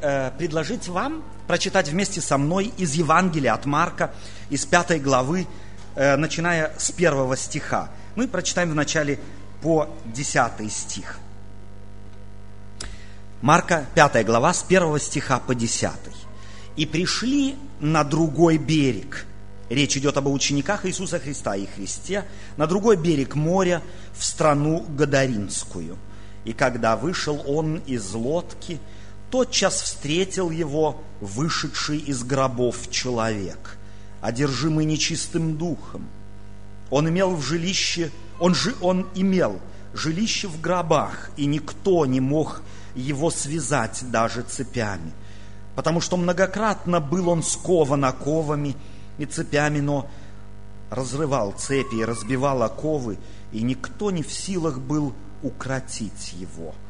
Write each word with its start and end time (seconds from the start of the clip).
э, 0.00 0.30
предложить 0.38 0.88
вам 0.88 1.22
прочитать 1.46 1.88
вместе 1.88 2.20
со 2.20 2.38
мной 2.38 2.72
из 2.76 2.94
Евангелия 2.94 3.52
от 3.52 3.66
Марка, 3.66 4.12
из 4.50 4.64
пятой 4.64 5.00
главы, 5.00 5.46
э, 5.96 6.16
начиная 6.16 6.72
с 6.78 6.92
первого 6.92 7.36
стиха. 7.36 7.90
Мы 8.14 8.28
прочитаем 8.28 8.70
вначале 8.70 9.18
по 9.60 9.88
десятый 10.04 10.70
стих. 10.70 11.18
Марка, 13.42 13.86
пятая 13.94 14.22
глава, 14.22 14.54
с 14.54 14.62
первого 14.62 15.00
стиха 15.00 15.40
по 15.40 15.54
десятый. 15.54 16.12
«И 16.76 16.86
пришли 16.86 17.56
на 17.80 18.04
другой 18.04 18.58
берег». 18.58 19.26
Речь 19.68 19.96
идет 19.96 20.16
об 20.16 20.28
учениках 20.28 20.86
Иисуса 20.86 21.18
Христа 21.18 21.56
и 21.56 21.66
Христе. 21.66 22.24
На 22.56 22.66
другой 22.66 22.96
берег 22.96 23.34
моря, 23.34 23.82
в 24.16 24.24
страну 24.24 24.84
Гадаринскую. 24.88 25.96
И 26.44 26.52
когда 26.52 26.96
вышел 26.96 27.42
он 27.46 27.78
из 27.86 28.12
лодки– 28.12 28.78
тотчас 29.30 29.82
встретил 29.82 30.50
его 30.50 31.00
вышедший 31.20 31.98
из 31.98 32.22
гробов 32.24 32.90
человек, 32.90 33.78
одержимый 34.20 34.84
нечистым 34.84 35.56
духом. 35.56 36.08
Он 36.90 37.08
имел 37.08 37.34
в 37.34 37.42
жилище, 37.42 38.10
он, 38.38 38.54
же, 38.54 38.74
он 38.80 39.06
имел 39.14 39.60
жилище 39.94 40.48
в 40.48 40.60
гробах, 40.60 41.30
и 41.36 41.46
никто 41.46 42.04
не 42.06 42.20
мог 42.20 42.62
его 42.94 43.30
связать 43.30 44.00
даже 44.10 44.42
цепями, 44.42 45.12
потому 45.76 46.00
что 46.00 46.16
многократно 46.16 47.00
был 47.00 47.28
он 47.28 47.42
скован 47.42 48.04
оковами 48.04 48.74
и 49.18 49.26
цепями, 49.26 49.80
но 49.80 50.08
разрывал 50.90 51.52
цепи 51.52 51.96
и 51.96 52.04
разбивал 52.04 52.64
оковы, 52.64 53.18
и 53.52 53.62
никто 53.62 54.10
не 54.10 54.24
в 54.24 54.32
силах 54.32 54.80
был 54.80 55.14
укротить 55.42 56.32
его– 56.32 56.74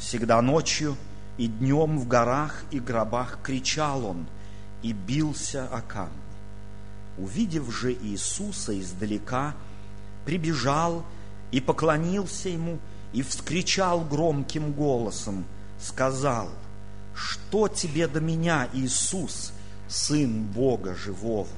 Всегда 0.00 0.40
ночью 0.40 0.96
и 1.36 1.46
днем 1.46 1.98
в 1.98 2.08
горах 2.08 2.64
и 2.70 2.80
гробах 2.80 3.38
кричал 3.42 4.06
он 4.06 4.26
и 4.82 4.92
бился 4.92 5.68
о 5.68 5.82
камни. 5.82 6.14
Увидев 7.18 7.70
же 7.70 7.92
Иисуса 7.92 8.78
издалека, 8.80 9.54
прибежал 10.24 11.04
и 11.50 11.60
поклонился 11.60 12.48
ему 12.48 12.78
и 13.12 13.20
вскричал 13.20 14.00
громким 14.00 14.72
голосом, 14.72 15.44
сказал, 15.78 16.48
«Что 17.14 17.68
тебе 17.68 18.08
до 18.08 18.22
меня, 18.22 18.68
Иисус, 18.72 19.52
Сын 19.86 20.44
Бога 20.44 20.94
живого? 20.94 21.48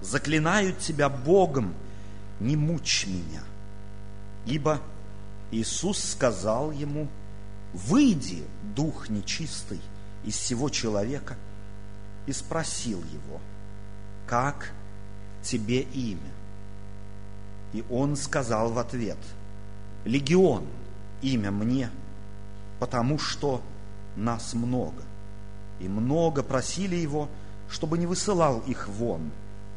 Заклинаю 0.00 0.74
тебя 0.74 1.08
Богом, 1.08 1.74
не 2.38 2.54
мучь 2.54 3.06
меня». 3.08 3.42
Ибо 4.46 4.80
Иисус 5.50 5.98
сказал 5.98 6.70
ему, 6.70 7.08
выйди, 7.74 8.44
дух 8.74 9.10
нечистый, 9.10 9.80
из 10.24 10.36
всего 10.36 10.70
человека, 10.70 11.36
и 12.26 12.32
спросил 12.32 13.02
его, 13.02 13.40
как 14.26 14.72
тебе 15.42 15.82
имя? 15.82 16.32
И 17.74 17.84
он 17.90 18.16
сказал 18.16 18.72
в 18.72 18.78
ответ, 18.78 19.18
легион, 20.04 20.64
имя 21.20 21.50
мне, 21.50 21.90
потому 22.78 23.18
что 23.18 23.60
нас 24.16 24.54
много. 24.54 25.02
И 25.80 25.88
много 25.88 26.42
просили 26.42 26.94
его, 26.94 27.28
чтобы 27.68 27.98
не 27.98 28.06
высылал 28.06 28.60
их 28.60 28.88
вон 28.88 29.30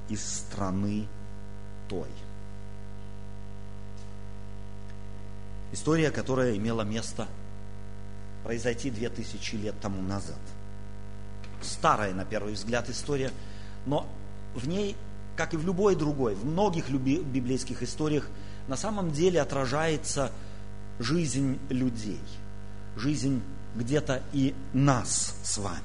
из 0.08 0.24
страны 0.24 1.08
той. 1.90 2.10
История, 5.72 6.12
которая 6.12 6.56
имела 6.56 6.84
место 6.84 7.28
произойти 8.48 8.90
две 8.90 9.10
тысячи 9.10 9.56
лет 9.56 9.76
тому 9.82 10.02
назад. 10.02 10.40
Старая, 11.62 12.14
на 12.14 12.24
первый 12.24 12.54
взгляд, 12.54 12.90
история, 12.90 13.34
но 13.86 14.08
в 14.56 14.70
ней, 14.70 14.96
как 15.36 15.54
и 15.54 15.58
в 15.58 15.66
любой 15.66 15.98
другой, 15.98 16.34
в 16.34 16.46
многих 16.46 16.90
библейских 16.90 17.84
историях, 17.84 18.30
на 18.70 18.78
самом 18.78 19.12
деле 19.12 19.42
отражается 19.42 20.32
жизнь 20.98 21.60
людей, 21.68 22.22
жизнь 22.96 23.42
где-то 23.76 24.24
и 24.32 24.56
нас 24.72 25.36
с 25.44 25.58
вами. 25.58 25.82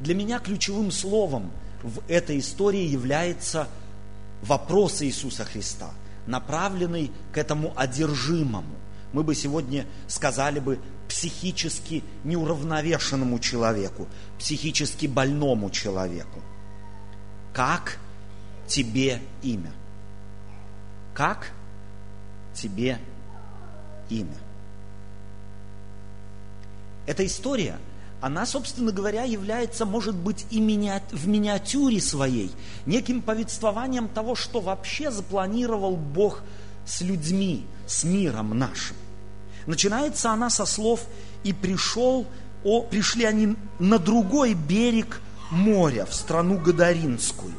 Для 0.00 0.16
меня 0.16 0.40
ключевым 0.40 0.90
словом 0.90 1.52
в 1.84 2.00
этой 2.08 2.40
истории 2.40 2.82
является 2.82 3.68
вопрос 4.42 5.02
Иисуса 5.02 5.44
Христа, 5.44 5.92
направленный 6.26 7.12
к 7.32 7.38
этому 7.38 7.72
одержимому. 7.76 8.74
Мы 9.14 9.22
бы 9.22 9.36
сегодня 9.36 9.86
сказали 10.08 10.58
бы 10.58 10.80
психически 11.08 12.02
неуравновешенному 12.24 13.38
человеку, 13.38 14.08
психически 14.40 15.06
больному 15.06 15.70
человеку. 15.70 16.42
Как 17.52 17.98
тебе 18.66 19.22
имя? 19.40 19.70
Как 21.14 21.52
тебе 22.54 22.98
имя? 24.10 24.36
Эта 27.06 27.24
история, 27.24 27.78
она, 28.20 28.44
собственно 28.46 28.90
говоря, 28.90 29.22
является, 29.22 29.86
может 29.86 30.16
быть, 30.16 30.44
и 30.50 30.58
в 30.58 31.28
миниатюре 31.28 32.00
своей, 32.00 32.50
неким 32.84 33.22
повествованием 33.22 34.08
того, 34.08 34.34
что 34.34 34.60
вообще 34.60 35.12
запланировал 35.12 35.94
Бог 35.94 36.42
с 36.84 37.00
людьми, 37.00 37.64
с 37.86 38.02
миром 38.02 38.58
нашим. 38.58 38.96
Начинается 39.66 40.30
она 40.30 40.50
со 40.50 40.66
слов 40.66 41.06
«И 41.42 41.52
пришел, 41.52 42.26
о, 42.64 42.82
пришли 42.82 43.24
они 43.24 43.56
на 43.78 43.98
другой 43.98 44.54
берег 44.54 45.20
моря, 45.50 46.06
в 46.06 46.14
страну 46.14 46.58
Гадаринскую». 46.58 47.54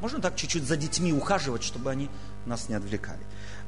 Можно 0.00 0.20
так 0.20 0.36
чуть-чуть 0.36 0.64
за 0.64 0.76
детьми 0.76 1.12
ухаживать, 1.12 1.64
чтобы 1.64 1.90
они 1.90 2.08
нас 2.46 2.68
не 2.68 2.74
отвлекали. 2.76 3.20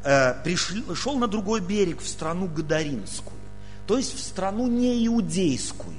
Э, 0.05 0.35
пришел 0.43 1.19
на 1.19 1.27
другой 1.27 1.61
берег, 1.61 2.01
в 2.01 2.09
страну 2.09 2.47
Гадаринскую, 2.47 3.41
то 3.87 3.99
есть 3.99 4.15
в 4.15 4.21
страну 4.21 4.67
неиудейскую. 4.69 5.97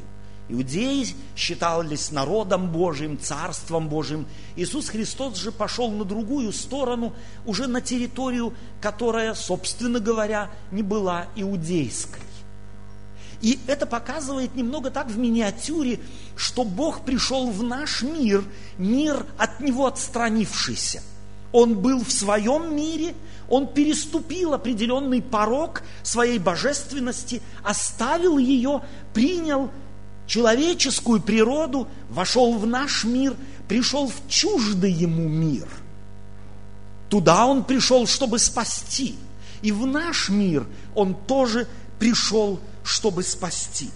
Иудеи 0.49 1.07
считались 1.35 2.11
народом 2.11 2.71
Божьим, 2.71 3.17
царством 3.19 3.87
Божьим. 3.87 4.27
Иисус 4.55 4.89
Христос 4.89 5.37
же 5.37 5.51
пошел 5.51 5.89
на 5.91 6.03
другую 6.03 6.51
сторону, 6.51 7.13
уже 7.45 7.67
на 7.67 7.79
территорию, 7.79 8.53
которая, 8.81 9.33
собственно 9.33 9.99
говоря, 9.99 10.49
не 10.71 10.83
была 10.83 11.27
иудейской. 11.35 12.21
И 13.41 13.59
это 13.65 13.85
показывает 13.85 14.55
немного 14.55 14.91
так 14.91 15.07
в 15.07 15.17
миниатюре, 15.17 15.99
что 16.35 16.63
Бог 16.63 17.05
пришел 17.05 17.49
в 17.49 17.63
наш 17.63 18.03
мир, 18.03 18.43
мир 18.77 19.25
от 19.37 19.59
Него 19.61 19.87
отстранившийся. 19.87 21.01
Он 21.51 21.75
был 21.75 22.03
в 22.03 22.11
своем 22.11 22.75
мире, 22.75 23.13
он 23.49 23.67
переступил 23.67 24.53
определенный 24.53 25.21
порог 25.21 25.81
своей 26.03 26.39
божественности, 26.39 27.41
оставил 27.63 28.37
ее, 28.37 28.81
принял 29.13 29.69
человеческую 30.31 31.19
природу, 31.21 31.89
вошел 32.09 32.57
в 32.57 32.65
наш 32.65 33.03
мир, 33.03 33.35
пришел 33.67 34.07
в 34.07 34.29
чуждый 34.29 34.89
ему 34.89 35.27
мир. 35.27 35.67
Туда 37.09 37.45
он 37.45 37.65
пришел, 37.65 38.07
чтобы 38.07 38.39
спасти. 38.39 39.17
И 39.61 39.73
в 39.73 39.85
наш 39.85 40.29
мир 40.29 40.65
он 40.95 41.15
тоже 41.15 41.67
пришел, 41.99 42.61
чтобы 42.81 43.23
спасти. 43.23 43.89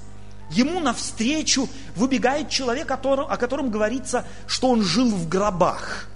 Ему 0.51 0.81
навстречу 0.81 1.69
выбегает 1.95 2.49
человек, 2.49 2.91
о 2.91 3.37
котором, 3.37 3.71
говорится, 3.71 4.27
что 4.45 4.71
он 4.71 4.81
жил 4.81 5.09
в 5.09 5.29
гробах. 5.29 6.09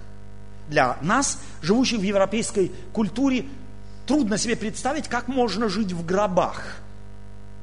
Для 0.68 0.98
нас, 1.00 1.38
живущих 1.62 1.98
в 1.98 2.02
европейской 2.02 2.70
культуре, 2.92 3.46
трудно 4.06 4.36
себе 4.36 4.54
представить, 4.54 5.08
как 5.08 5.28
можно 5.28 5.70
жить 5.70 5.92
в 5.92 6.04
гробах– 6.04 6.76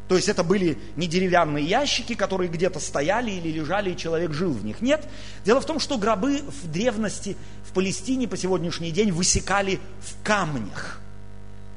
то 0.07 0.16
есть 0.16 0.29
это 0.29 0.44
были 0.44 0.78
не 0.95 1.07
деревянные 1.07 1.66
ящики, 1.66 2.16
которые 2.16 2.50
где-то 2.50 2.80
стояли 2.80 3.31
или 3.31 3.50
лежали, 3.50 3.92
и 3.92 3.98
человек 3.98 4.31
жил 4.31 4.51
в 4.51 4.63
них. 4.63 4.81
Нет. 4.81 5.06
Дело 5.44 5.59
в 5.59 5.65
том, 5.65 5.80
что 5.80 5.98
гробы 5.98 6.42
в 6.63 6.71
древности 6.71 7.36
в 7.69 7.74
Палестине 7.74 8.27
по 8.27 8.38
сегодняшний 8.38 8.92
день 8.92 9.12
высекали 9.12 9.80
в 10.00 10.24
камнях. 10.24 11.01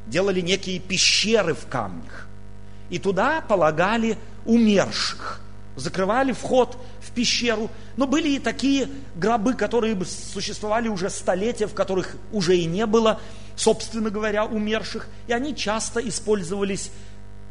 Делали 0.06 0.40
некие 0.40 0.78
пещеры 0.78 1.54
в 1.54 1.66
камнях. 1.66 2.28
И 2.88 2.98
туда 2.98 3.40
полагали 3.40 4.16
умерших. 4.44 5.40
Закрывали 5.74 6.32
вход 6.32 6.76
в 7.00 7.10
пещеру. 7.10 7.68
Но 7.96 8.06
были 8.06 8.36
и 8.36 8.38
такие 8.38 8.88
гробы, 9.16 9.54
которые 9.54 9.98
существовали 10.04 10.88
уже 10.88 11.10
столетия, 11.10 11.66
в 11.66 11.74
которых 11.74 12.16
уже 12.32 12.56
и 12.56 12.64
не 12.66 12.86
было, 12.86 13.20
собственно 13.56 14.10
говоря, 14.10 14.44
умерших. 14.44 15.08
И 15.26 15.32
они 15.32 15.56
часто 15.56 16.00
использовались 16.00 16.90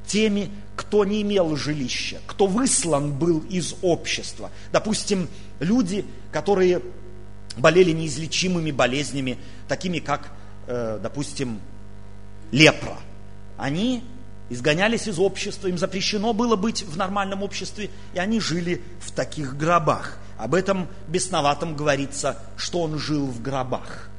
теми, 0.10 0.50
кто 0.76 1.06
не 1.06 1.22
имел 1.22 1.56
жилища, 1.56 2.20
кто 2.26 2.48
выслан 2.48 3.14
был 3.14 3.40
из 3.50 3.76
общества. 3.82 4.50
Допустим, 4.72 5.30
люди, 5.60 6.04
которые 6.32 6.82
болели 7.58 7.92
неизлечимыми 7.92 8.72
болезнями, 8.72 9.38
такими 9.68 10.00
как, 10.00 10.32
э, 10.68 11.00
допустим, 11.02 11.60
лепра. 12.52 12.98
Они 13.58 14.04
изгонялись 14.50 15.08
из 15.08 15.20
общества, 15.20 15.68
им 15.68 15.78
запрещено 15.78 16.34
было 16.34 16.56
быть 16.56 16.84
в 16.84 16.98
нормальном 16.98 17.44
обществе, 17.44 17.92
и 18.14 18.20
они 18.20 18.40
жили 18.40 18.82
в 19.00 19.12
таких 19.12 19.58
гробах. 19.58 20.18
Об 20.40 20.56
этом 20.56 20.88
бесноватом 21.08 21.76
говорится, 21.76 22.40
что 22.58 22.82
он 22.82 22.98
жил 22.98 23.28
в 23.28 23.42
гробах. 23.42 24.10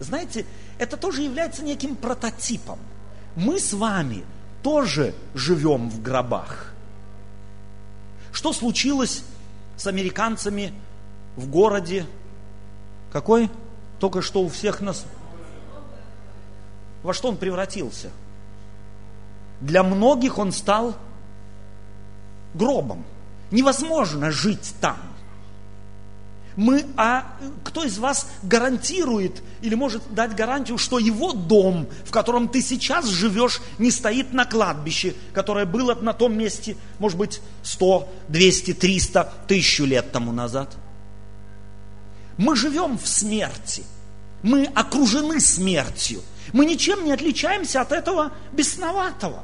Знаете, 0.00 0.46
это 0.78 0.96
тоже 0.96 1.22
является 1.22 1.62
неким 1.62 1.94
прототипом. 1.94 2.78
Мы 3.36 3.58
с 3.58 3.72
вами 3.74 4.24
тоже 4.64 5.14
живем 5.34 5.90
в 5.90 6.02
гробах. 6.02 6.72
Что 8.32 8.54
случилось 8.54 9.22
с 9.76 9.86
американцами 9.86 10.72
в 11.36 11.48
городе? 11.48 12.06
Какой? 13.12 13.50
Только 14.00 14.22
что 14.22 14.42
у 14.42 14.48
всех 14.48 14.80
нас... 14.80 15.04
Во 17.02 17.12
что 17.12 17.28
он 17.28 17.36
превратился? 17.36 18.10
Для 19.60 19.82
многих 19.82 20.38
он 20.38 20.50
стал 20.50 20.94
гробом. 22.54 23.04
Невозможно 23.50 24.30
жить 24.30 24.74
там. 24.80 24.96
Мы, 26.56 26.86
а 26.96 27.36
кто 27.64 27.82
из 27.84 27.98
вас 27.98 28.28
гарантирует 28.44 29.42
или 29.60 29.74
может 29.74 30.02
дать 30.14 30.36
гарантию, 30.36 30.78
что 30.78 31.00
его 31.00 31.32
дом, 31.32 31.88
в 32.04 32.12
котором 32.12 32.48
ты 32.48 32.62
сейчас 32.62 33.06
живешь, 33.06 33.60
не 33.78 33.90
стоит 33.90 34.32
на 34.32 34.44
кладбище, 34.44 35.14
которое 35.32 35.66
было 35.66 35.94
на 35.94 36.12
том 36.12 36.36
месте, 36.36 36.76
может 37.00 37.18
быть, 37.18 37.40
100, 37.62 38.08
200, 38.28 38.74
300, 38.74 39.32
тысячу 39.48 39.84
лет 39.84 40.12
тому 40.12 40.30
назад? 40.30 40.76
Мы 42.36 42.54
живем 42.54 42.98
в 42.98 43.08
смерти. 43.08 43.82
Мы 44.42 44.66
окружены 44.66 45.40
смертью. 45.40 46.22
Мы 46.52 46.66
ничем 46.66 47.04
не 47.04 47.12
отличаемся 47.12 47.80
от 47.80 47.90
этого 47.90 48.32
бесноватого. 48.52 49.42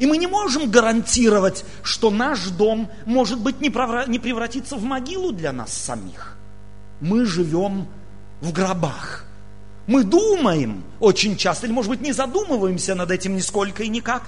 И 0.00 0.06
мы 0.06 0.16
не 0.16 0.26
можем 0.26 0.70
гарантировать, 0.70 1.64
что 1.82 2.10
наш 2.10 2.46
дом, 2.48 2.90
может 3.04 3.40
быть, 3.40 3.60
не 3.60 3.70
превратится 3.70 4.76
в 4.76 4.82
могилу 4.82 5.30
для 5.32 5.52
нас 5.52 5.72
самих 5.72 6.37
мы 7.00 7.24
живем 7.24 7.88
в 8.40 8.52
гробах. 8.52 9.24
Мы 9.86 10.04
думаем 10.04 10.84
очень 11.00 11.36
часто, 11.36 11.66
или, 11.66 11.72
может 11.72 11.90
быть, 11.90 12.00
не 12.00 12.12
задумываемся 12.12 12.94
над 12.94 13.10
этим 13.10 13.34
нисколько 13.36 13.82
и 13.82 13.88
никак. 13.88 14.24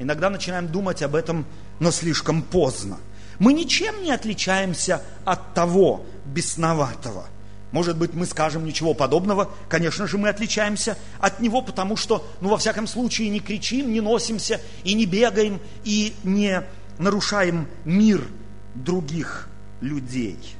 Иногда 0.00 0.30
начинаем 0.30 0.68
думать 0.68 1.02
об 1.02 1.14
этом, 1.14 1.46
но 1.78 1.90
слишком 1.90 2.42
поздно. 2.42 2.98
Мы 3.38 3.52
ничем 3.52 4.02
не 4.02 4.10
отличаемся 4.10 5.02
от 5.24 5.54
того 5.54 6.04
бесноватого. 6.24 7.26
Может 7.70 7.98
быть, 7.98 8.14
мы 8.14 8.26
скажем 8.26 8.64
ничего 8.64 8.94
подобного. 8.94 9.50
Конечно 9.68 10.06
же, 10.06 10.18
мы 10.18 10.28
отличаемся 10.28 10.96
от 11.20 11.40
него, 11.40 11.62
потому 11.62 11.96
что, 11.96 12.26
ну, 12.40 12.48
во 12.48 12.56
всяком 12.56 12.86
случае, 12.86 13.28
не 13.28 13.40
кричим, 13.40 13.92
не 13.92 14.00
носимся 14.00 14.60
и 14.84 14.94
не 14.94 15.06
бегаем, 15.06 15.60
и 15.84 16.14
не 16.24 16.64
нарушаем 16.98 17.68
мир 17.84 18.26
других 18.74 19.48
людей. 19.80 20.57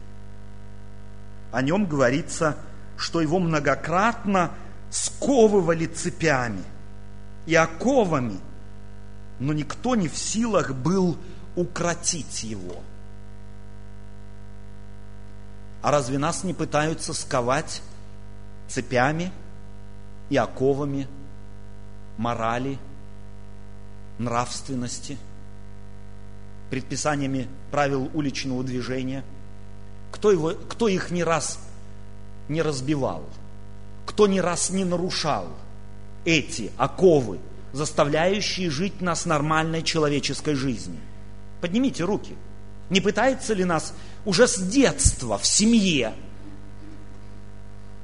О 1.50 1.62
нем 1.62 1.86
говорится, 1.86 2.56
что 2.96 3.20
его 3.20 3.38
многократно 3.38 4.52
сковывали 4.90 5.86
цепями 5.86 6.62
и 7.46 7.54
оковами, 7.54 8.38
но 9.38 9.52
никто 9.52 9.94
не 9.94 10.08
в 10.08 10.16
силах 10.16 10.74
был 10.74 11.16
укротить 11.56 12.42
его. 12.44 12.82
А 15.80 15.90
разве 15.90 16.18
нас 16.18 16.44
не 16.44 16.54
пытаются 16.54 17.14
сковать 17.14 17.82
цепями 18.66 19.32
и 20.28 20.36
оковами 20.36 21.06
морали, 22.18 22.78
нравственности, 24.18 25.16
предписаниями 26.68 27.48
правил 27.70 28.10
уличного 28.12 28.64
движения– 28.64 29.24
кто, 30.10 30.32
его, 30.32 30.52
кто 30.68 30.88
их 30.88 31.10
не 31.10 31.24
раз 31.24 31.58
не 32.48 32.62
разбивал? 32.62 33.24
Кто 34.06 34.26
не 34.26 34.40
раз 34.40 34.70
не 34.70 34.84
нарушал 34.84 35.46
эти 36.24 36.70
оковы, 36.76 37.38
заставляющие 37.72 38.70
жить 38.70 39.00
нас 39.00 39.26
нормальной 39.26 39.82
человеческой 39.82 40.54
жизнью? 40.54 41.00
Поднимите 41.60 42.04
руки. 42.04 42.34
Не 42.90 43.00
пытается 43.00 43.52
ли 43.54 43.64
нас 43.64 43.92
уже 44.24 44.48
с 44.48 44.56
детства 44.56 45.36
в 45.36 45.46
семье 45.46 46.14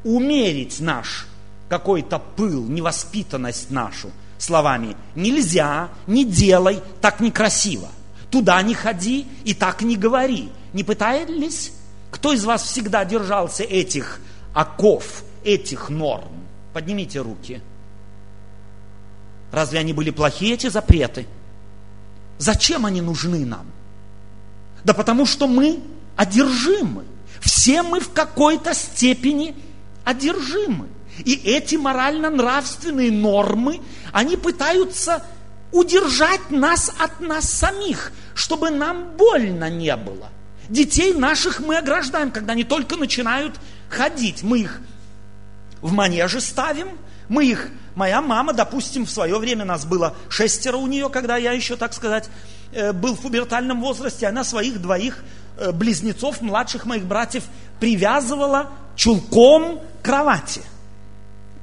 умерить 0.04 0.80
наш 0.80 1.26
какой-то 1.68 2.18
пыл, 2.18 2.64
невоспитанность 2.64 3.70
нашу 3.70 4.10
словами 4.38 4.96
«нельзя, 5.14 5.88
не 6.06 6.24
делай, 6.24 6.80
так 7.00 7.20
некрасиво, 7.20 7.88
туда 8.30 8.60
не 8.62 8.74
ходи 8.74 9.26
и 9.44 9.54
так 9.54 9.82
не 9.82 9.96
говори». 9.96 10.50
Не 10.74 10.82
пытались 10.82 11.72
кто 12.14 12.32
из 12.32 12.44
вас 12.44 12.62
всегда 12.62 13.04
держался 13.04 13.64
этих 13.64 14.20
оков, 14.54 15.24
этих 15.42 15.88
норм? 15.88 16.46
Поднимите 16.72 17.20
руки. 17.20 17.60
Разве 19.50 19.80
они 19.80 19.92
были 19.92 20.10
плохие, 20.10 20.54
эти 20.54 20.68
запреты? 20.68 21.26
Зачем 22.38 22.86
они 22.86 23.00
нужны 23.00 23.44
нам? 23.44 23.66
Да 24.84 24.94
потому 24.94 25.26
что 25.26 25.48
мы 25.48 25.80
одержимы. 26.14 27.04
Все 27.40 27.82
мы 27.82 27.98
в 27.98 28.12
какой-то 28.12 28.74
степени 28.74 29.56
одержимы. 30.04 30.86
И 31.24 31.34
эти 31.34 31.74
морально-нравственные 31.74 33.10
нормы, 33.10 33.80
они 34.12 34.36
пытаются 34.36 35.26
удержать 35.72 36.52
нас 36.52 36.92
от 36.96 37.20
нас 37.20 37.50
самих, 37.50 38.12
чтобы 38.36 38.70
нам 38.70 39.16
больно 39.16 39.68
не 39.68 39.96
было. 39.96 40.28
Детей 40.68 41.12
наших 41.12 41.60
мы 41.60 41.76
ограждаем, 41.76 42.30
когда 42.30 42.52
они 42.52 42.64
только 42.64 42.96
начинают 42.96 43.54
ходить. 43.88 44.42
Мы 44.42 44.60
их 44.60 44.80
в 45.80 45.92
манеже 45.92 46.40
ставим, 46.40 46.88
мы 47.28 47.46
их, 47.46 47.68
моя 47.94 48.22
мама, 48.22 48.52
допустим, 48.52 49.06
в 49.06 49.10
свое 49.10 49.38
время 49.38 49.64
нас 49.64 49.84
было 49.84 50.14
шестеро 50.28 50.76
у 50.76 50.86
нее, 50.86 51.08
когда 51.10 51.36
я 51.36 51.52
еще, 51.52 51.76
так 51.76 51.92
сказать, 51.92 52.30
э, 52.72 52.92
был 52.92 53.14
в 53.14 53.20
пубертальном 53.20 53.80
возрасте, 53.80 54.26
она 54.26 54.44
своих 54.44 54.80
двоих 54.80 55.22
э, 55.58 55.72
близнецов, 55.72 56.40
младших 56.40 56.86
моих 56.86 57.04
братьев, 57.04 57.44
привязывала 57.80 58.70
чулком 58.96 59.80
к 60.00 60.04
кровати– 60.04 60.62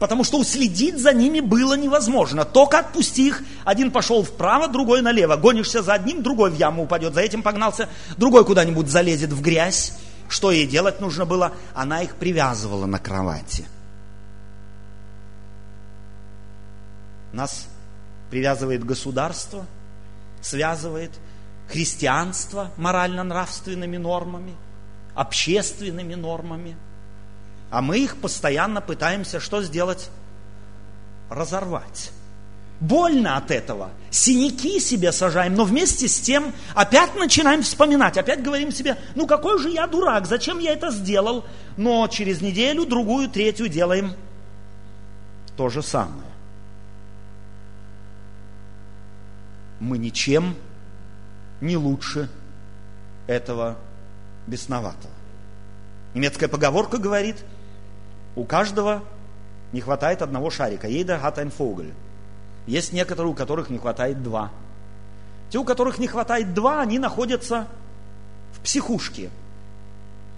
потому 0.01 0.23
что 0.23 0.39
уследить 0.39 0.97
за 0.97 1.13
ними 1.13 1.41
было 1.41 1.75
невозможно. 1.75 2.43
Только 2.43 2.79
отпусти 2.79 3.27
их, 3.27 3.43
один 3.63 3.91
пошел 3.91 4.23
вправо, 4.23 4.67
другой 4.67 5.03
налево. 5.03 5.35
Гонишься 5.35 5.83
за 5.83 5.93
одним, 5.93 6.23
другой 6.23 6.49
в 6.49 6.55
яму 6.55 6.85
упадет, 6.85 7.13
за 7.13 7.21
этим 7.21 7.43
погнался, 7.43 7.87
другой 8.17 8.43
куда-нибудь 8.43 8.87
залезет 8.87 9.29
в 9.31 9.43
грязь. 9.43 9.93
Что 10.27 10.51
ей 10.51 10.65
делать 10.65 11.01
нужно 11.01 11.27
было? 11.27 11.53
Она 11.75 12.01
их 12.01 12.15
привязывала 12.15 12.87
на 12.87 12.97
кровати. 12.97 13.67
Нас 17.31 17.67
привязывает 18.31 18.83
государство, 18.83 19.67
связывает 20.41 21.11
христианство 21.67 22.71
морально-нравственными 22.75 23.97
нормами, 23.97 24.55
общественными 25.13 26.15
нормами– 26.15 26.75
а 27.71 27.81
мы 27.81 27.99
их 27.99 28.17
постоянно 28.17 28.81
пытаемся 28.81 29.39
что 29.39 29.63
сделать? 29.63 30.09
Разорвать. 31.29 32.11
Больно 32.81 33.37
от 33.37 33.49
этого. 33.49 33.91
Синяки 34.09 34.79
себе 34.79 35.13
сажаем, 35.13 35.55
но 35.55 35.63
вместе 35.63 36.09
с 36.09 36.19
тем 36.19 36.51
опять 36.75 37.15
начинаем 37.15 37.63
вспоминать. 37.63 38.17
Опять 38.17 38.43
говорим 38.43 38.71
себе, 38.71 38.97
ну 39.15 39.25
какой 39.25 39.57
же 39.57 39.69
я 39.69 39.87
дурак, 39.87 40.27
зачем 40.27 40.59
я 40.59 40.73
это 40.73 40.91
сделал? 40.91 41.45
Но 41.77 42.07
через 42.09 42.41
неделю, 42.41 42.85
другую, 42.85 43.29
третью 43.29 43.69
делаем 43.69 44.15
то 45.55 45.69
же 45.69 45.81
самое. 45.81 46.29
Мы 49.79 49.97
ничем 49.97 50.57
не 51.61 51.77
лучше 51.77 52.27
этого 53.27 53.77
бесноватого. 54.45 55.13
Немецкая 56.13 56.49
поговорка 56.49 56.97
говорит– 56.97 57.37
у 58.35 58.43
каждого 58.43 59.03
не 59.71 59.81
хватает 59.81 60.21
одного 60.21 60.49
шарика. 60.49 60.87
Hat 60.87 61.37
ein 61.37 61.51
Vogel. 61.57 61.93
Есть 62.67 62.93
некоторые, 62.93 63.31
у 63.31 63.35
которых 63.35 63.69
не 63.69 63.77
хватает 63.77 64.21
два. 64.21 64.51
Те, 65.49 65.57
у 65.57 65.63
которых 65.63 65.97
не 65.97 66.07
хватает 66.07 66.53
два, 66.53 66.81
они 66.81 66.99
находятся 66.99 67.67
в 68.53 68.59
психушке. 68.61 69.29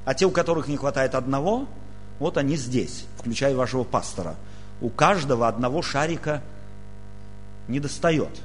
А 0.06 0.14
те, 0.14 0.26
у 0.26 0.32
которых 0.32 0.68
не 0.68 0.78
хватает 0.78 1.16
одного, 1.16 1.68
вот 2.20 2.38
они 2.38 2.56
здесь, 2.56 3.06
включая 3.18 3.56
вашего 3.56 3.84
пастора. 3.84 4.36
У 4.82 4.90
каждого 4.90 5.48
одного 5.48 5.82
шарика 5.82 6.42
не 7.68 7.80
достает. 7.80 8.42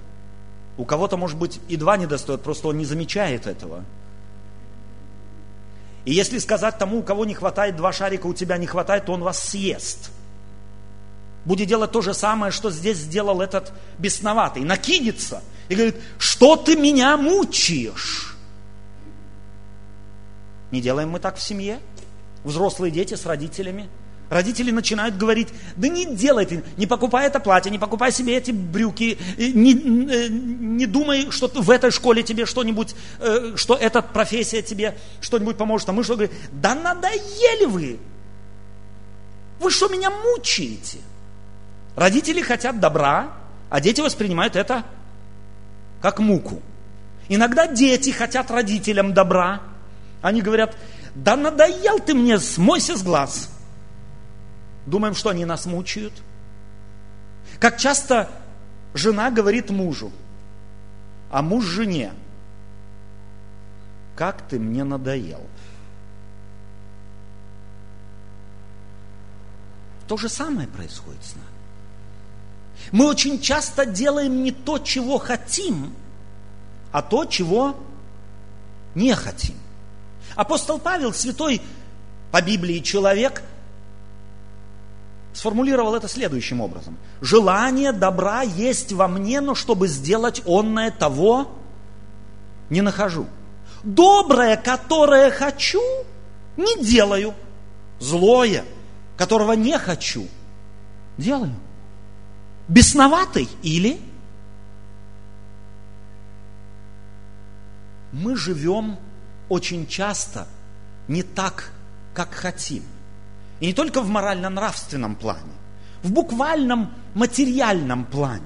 У 0.77 0.85
кого-то, 0.85 1.17
может 1.17 1.39
быть, 1.39 1.61
и 1.69 1.77
два 1.77 1.97
не 1.97 2.07
достает, 2.07 2.43
просто 2.43 2.69
он 2.69 2.79
не 2.79 2.85
замечает 2.85 3.47
этого. 3.47 3.85
И 6.09 6.15
если 6.15 6.39
сказать 6.39 6.79
тому, 6.79 7.01
у 7.01 7.03
кого 7.03 7.27
не 7.27 7.35
хватает 7.35 7.77
два 7.77 7.93
шарика, 7.93 8.29
у 8.29 8.33
тебя 8.33 8.57
не 8.57 8.67
хватает, 8.67 9.05
то 9.05 9.13
он 9.13 9.23
вас 9.23 9.41
съест. 9.41 10.11
будет 11.45 11.69
делать 11.69 11.93
то 11.93 12.01
же 12.01 12.15
самое, 12.15 12.51
что 12.51 12.71
здесь 12.71 12.97
сделал 12.97 13.43
этот 13.43 13.75
бесноватый. 13.99 14.65
Накинется 14.65 15.43
и 15.69 15.75
говорит, 15.75 15.97
что 16.17 16.57
ты 16.57 16.77
меня 16.77 17.19
мучаешь? 17.19 18.39
Не 20.71 20.81
делаем 20.81 21.11
мы 21.11 21.21
так 21.21 21.37
в 21.37 21.43
семье? 21.43 21.79
Взрослые 22.43 22.91
дети 22.91 23.13
с 23.13 23.27
родителями. 23.27 23.91
Родители 24.31 24.71
начинают 24.71 25.17
говорить, 25.17 25.49
да 25.77 25.89
не 25.89 26.05
делай 26.05 26.45
ты, 26.45 26.63
не 26.77 26.87
покупай 26.87 27.27
это 27.27 27.41
платье, 27.41 27.71
не 27.71 27.79
покупай 27.79 28.13
себе 28.13 28.37
эти 28.37 28.51
брюки, 28.51 29.19
не, 29.39 29.73
э, 29.73 30.29
не 30.29 30.85
думай, 30.85 31.31
что 31.31 31.49
в 31.49 31.71
этой 31.71 31.91
школе 31.91 32.23
тебе 32.23 32.45
что-нибудь, 32.45 32.95
э, 33.21 33.55
что 33.57 33.75
эта 33.75 34.03
профессия 34.03 34.61
тебе 34.61 34.99
что-нибудь 35.23 35.57
поможет. 35.57 35.89
А 35.89 35.93
мы 35.93 36.05
что 36.05 36.15
говорим, 36.15 36.35
да 36.53 36.75
надоели 36.75 37.65
вы, 37.65 37.99
вы 39.61 39.71
что 39.71 39.89
меня 39.89 40.11
мучаете? 40.11 40.99
Родители 41.97 42.43
хотят 42.43 42.81
добра, 42.81 43.33
а 43.71 43.81
дети 43.81 44.03
воспринимают 44.03 44.57
это 44.57 44.85
как 46.03 46.19
муку. 46.19 46.61
Иногда 47.31 47.67
дети 47.67 48.11
хотят 48.11 48.51
родителям 48.51 49.15
добра. 49.15 49.63
Они 50.21 50.43
говорят, 50.43 50.77
да 51.15 51.35
надоел 51.35 51.99
ты 51.99 52.15
мне, 52.15 52.39
смойся 52.39 52.97
с 52.97 53.03
глаз. 53.03 53.51
Думаем, 54.89 55.15
что 55.15 55.29
они 55.29 55.45
нас 55.45 55.67
мучают. 55.67 56.15
Как 57.61 57.77
часто 57.77 58.31
жена 58.95 59.31
говорит 59.31 59.69
мужу, 59.71 60.11
а 61.31 61.43
муж 61.43 61.65
жене, 61.67 62.13
как 64.17 64.43
ты 64.49 64.59
мне 64.59 64.85
надоел. 64.85 65.47
То 70.07 70.17
же 70.17 70.31
самое 70.31 70.67
происходит 70.67 71.23
с 71.23 71.35
нами. 71.35 71.47
Мы 72.93 73.07
очень 73.07 73.41
часто 73.41 73.85
делаем 73.85 74.43
не 74.43 74.53
то, 74.53 74.79
чего 74.79 75.19
хотим, 75.19 75.95
а 76.93 77.03
то, 77.03 77.27
чего 77.27 77.79
не 78.95 79.15
хотим. 79.15 79.57
Апостол 80.35 80.79
Павел, 80.79 81.13
святой 81.13 81.61
по 82.31 82.41
Библии 82.41 82.79
человек, 82.79 83.43
сформулировал 85.33 85.95
это 85.95 86.09
следующим 86.09 86.61
образом. 86.61 86.97
Желание 87.21 87.93
добра 87.93 88.43
есть 88.43 88.93
во 88.93 89.09
мне, 89.09 89.41
но 89.41 89.55
чтобы 89.55 89.89
сделать 89.89 90.43
онное 90.47 90.91
того 90.91 91.51
не 92.71 92.81
нахожу. 92.81 93.27
Доброе, 93.83 94.57
которое 94.57 95.31
хочу, 95.31 95.83
не 96.57 96.83
делаю. 96.85 97.35
Злое, 98.01 98.65
которого 99.17 99.53
не 99.53 99.77
хочу, 99.79 100.29
делаю 101.17 101.55
бесноватый 102.69 103.49
или 103.63 103.99
мы 108.13 108.37
живем 108.37 108.99
очень 109.49 109.87
часто 109.87 110.47
не 111.09 111.23
так, 111.23 111.73
как 112.15 112.33
хотим. 112.33 112.85
И 113.61 113.67
не 113.67 113.73
только 113.73 114.01
в 114.01 114.09
морально-нравственном 114.09 115.17
плане, 115.17 115.53
в 116.03 116.13
буквальном 116.13 116.93
материальном 117.15 118.05
плане. 118.05 118.43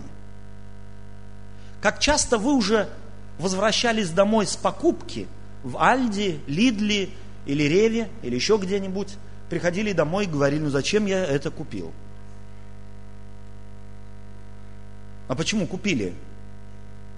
Как 1.80 1.98
часто 1.98 2.38
вы 2.38 2.54
уже 2.54 2.88
возвращались 3.38 4.10
домой 4.10 4.46
с 4.46 4.56
покупки 4.56 5.26
в 5.62 5.82
Альде, 5.82 6.38
Лидли 6.46 7.10
или 7.44 7.64
Реве, 7.64 8.08
или 8.22 8.34
еще 8.34 8.56
где-нибудь, 8.56 9.16
приходили 9.50 9.92
домой 9.92 10.24
и 10.24 10.28
говорили, 10.28 10.60
ну 10.60 10.70
зачем 10.70 11.06
я 11.06 11.24
это 11.24 11.50
купил? 11.50 11.92
А 15.28 15.34
почему 15.34 15.66
купили? 15.66 16.14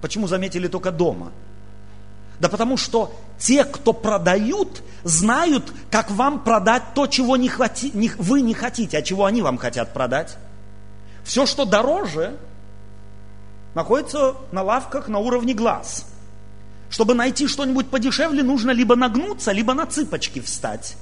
Почему 0.01 0.27
заметили 0.27 0.67
только 0.67 0.91
дома? 0.91 1.31
Да 2.39 2.49
потому 2.49 2.77
что 2.77 3.13
те, 3.37 3.63
кто 3.63 3.93
продают, 3.93 4.81
знают, 5.03 5.71
как 5.89 6.11
вам 6.11 6.43
продать 6.43 6.83
то, 6.93 7.07
чего 7.07 7.37
не 7.37 7.49
хвати, 7.49 7.91
не, 7.93 8.09
вы 8.17 8.41
не 8.41 8.53
хотите, 8.53 8.97
а 8.97 9.01
чего 9.01 9.25
они 9.25 9.41
вам 9.41 9.57
хотят 9.57 9.93
продать. 9.93 10.37
Все, 11.23 11.45
что 11.45 11.65
дороже, 11.65 12.37
находится 13.73 14.35
на 14.51 14.63
лавках 14.63 15.07
на 15.07 15.19
уровне 15.19 15.53
глаз. 15.53 16.05
Чтобы 16.89 17.13
найти 17.13 17.47
что-нибудь 17.47 17.89
подешевле, 17.89 18.43
нужно 18.43 18.71
либо 18.71 18.95
нагнуться, 18.95 19.51
либо 19.51 19.73
на 19.73 19.85
цыпочки 19.85 20.39
встать. 20.39 20.95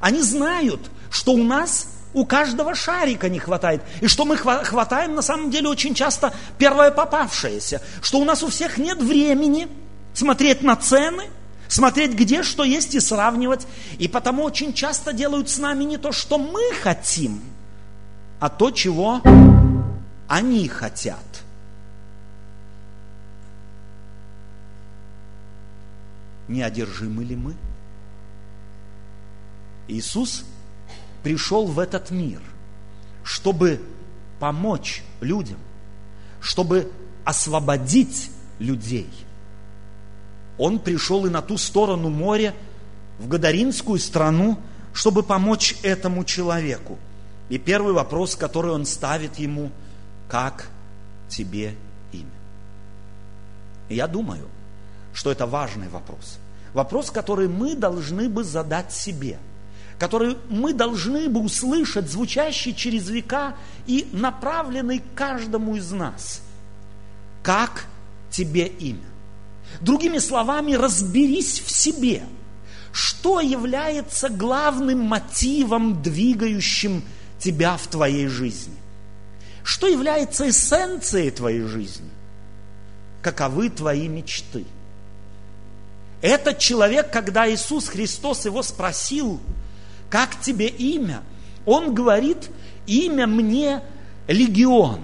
Они 0.00 0.20
знают, 0.20 0.80
что 1.10 1.32
у 1.32 1.42
нас 1.42 1.88
у 2.14 2.24
каждого 2.24 2.74
шарика 2.74 3.28
не 3.28 3.38
хватает. 3.38 3.82
И 4.00 4.06
что 4.06 4.24
мы 4.24 4.36
хватаем 4.36 5.14
на 5.14 5.22
самом 5.22 5.50
деле 5.50 5.68
очень 5.68 5.94
часто 5.94 6.32
первое 6.58 6.90
попавшееся. 6.90 7.82
Что 8.00 8.18
у 8.18 8.24
нас 8.24 8.42
у 8.42 8.48
всех 8.48 8.78
нет 8.78 9.02
времени 9.02 9.68
смотреть 10.14 10.62
на 10.62 10.76
цены, 10.76 11.24
смотреть 11.68 12.12
где 12.12 12.42
что 12.42 12.64
есть 12.64 12.94
и 12.94 13.00
сравнивать. 13.00 13.66
И 13.98 14.08
потому 14.08 14.44
очень 14.44 14.72
часто 14.72 15.12
делают 15.12 15.50
с 15.50 15.58
нами 15.58 15.84
не 15.84 15.98
то, 15.98 16.12
что 16.12 16.38
мы 16.38 16.72
хотим, 16.72 17.42
а 18.40 18.48
то, 18.48 18.70
чего 18.70 19.20
они 20.28 20.66
хотят. 20.68 21.18
Не 26.48 26.62
одержимы 26.62 27.24
ли 27.24 27.36
мы? 27.36 27.54
Иисус 29.88 30.44
пришел 31.22 31.66
в 31.66 31.78
этот 31.78 32.10
мир, 32.10 32.40
чтобы 33.22 33.80
помочь 34.38 35.02
людям, 35.20 35.58
чтобы 36.40 36.90
освободить 37.24 38.30
людей. 38.58 39.08
Он 40.58 40.78
пришел 40.78 41.26
и 41.26 41.30
на 41.30 41.42
ту 41.42 41.58
сторону 41.58 42.10
моря, 42.10 42.54
в 43.18 43.28
Гадаринскую 43.28 43.98
страну, 43.98 44.58
чтобы 44.92 45.22
помочь 45.22 45.76
этому 45.82 46.24
человеку. 46.24 46.98
И 47.48 47.58
первый 47.58 47.92
вопрос, 47.92 48.36
который 48.36 48.72
он 48.72 48.86
ставит 48.86 49.38
ему, 49.38 49.70
как 50.28 50.68
тебе 51.28 51.74
имя? 52.12 52.26
И 53.88 53.96
я 53.96 54.06
думаю, 54.06 54.48
что 55.12 55.30
это 55.30 55.46
важный 55.46 55.88
вопрос. 55.88 56.38
Вопрос, 56.72 57.10
который 57.10 57.48
мы 57.48 57.74
должны 57.74 58.28
бы 58.28 58.44
задать 58.44 58.92
себе– 58.92 59.38
который 59.98 60.36
мы 60.48 60.72
должны 60.72 61.28
бы 61.28 61.40
услышать, 61.40 62.10
звучащий 62.10 62.74
через 62.74 63.08
века 63.08 63.54
и 63.86 64.08
направленный 64.12 65.02
каждому 65.14 65.76
из 65.76 65.90
нас. 65.92 66.42
Как 67.42 67.86
тебе 68.30 68.66
имя? 68.66 69.04
Другими 69.80 70.18
словами, 70.18 70.74
разберись 70.74 71.60
в 71.60 71.70
себе, 71.70 72.22
что 72.92 73.40
является 73.40 74.28
главным 74.28 75.00
мотивом, 75.00 76.02
двигающим 76.02 77.02
тебя 77.38 77.76
в 77.76 77.86
твоей 77.88 78.28
жизни. 78.28 78.74
Что 79.62 79.86
является 79.88 80.48
эссенцией 80.48 81.30
твоей 81.30 81.62
жизни? 81.62 82.10
Каковы 83.22 83.70
твои 83.70 84.08
мечты? 84.08 84.64
Этот 86.20 86.58
человек, 86.58 87.10
когда 87.10 87.50
Иисус 87.50 87.88
Христос 87.88 88.44
его 88.44 88.62
спросил, 88.62 89.40
как 90.08 90.40
тебе 90.40 90.68
имя? 90.68 91.22
Он 91.66 91.94
говорит, 91.94 92.50
имя 92.86 93.26
мне 93.26 93.82
легион. 94.28 95.00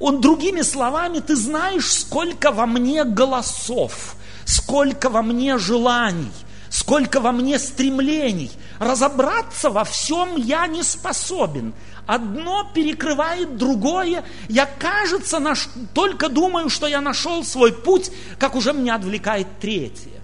Он 0.00 0.20
другими 0.20 0.62
словами, 0.62 1.18
ты 1.18 1.34
знаешь, 1.34 1.92
сколько 1.92 2.52
во 2.52 2.66
мне 2.66 3.04
голосов, 3.04 4.16
сколько 4.44 5.10
во 5.10 5.22
мне 5.22 5.58
желаний, 5.58 6.30
сколько 6.70 7.20
во 7.20 7.32
мне 7.32 7.58
стремлений. 7.58 8.50
Разобраться 8.78 9.70
во 9.70 9.84
всем 9.84 10.36
я 10.36 10.66
не 10.68 10.84
способен. 10.84 11.74
Одно 12.06 12.70
перекрывает 12.72 13.56
другое. 13.56 14.24
Я, 14.48 14.66
кажется, 14.66 15.40
наш... 15.40 15.68
только 15.94 16.28
думаю, 16.28 16.68
что 16.68 16.86
я 16.86 17.00
нашел 17.00 17.42
свой 17.44 17.72
путь, 17.72 18.10
как 18.38 18.54
уже 18.54 18.72
меня 18.72 18.94
отвлекает 18.94 19.48
третье. 19.60 20.20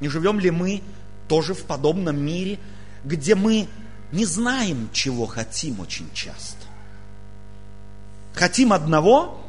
Не 0.00 0.08
живем 0.08 0.38
ли 0.38 0.50
мы 0.50 0.82
тоже 1.26 1.54
в 1.54 1.64
подобном 1.64 2.22
мире, 2.22 2.58
где 3.02 3.34
мы 3.34 3.66
не 4.12 4.24
знаем, 4.24 4.90
чего 4.92 5.26
хотим 5.26 5.80
очень 5.80 6.08
часто. 6.12 6.55
Хотим 8.36 8.74
одного, 8.74 9.40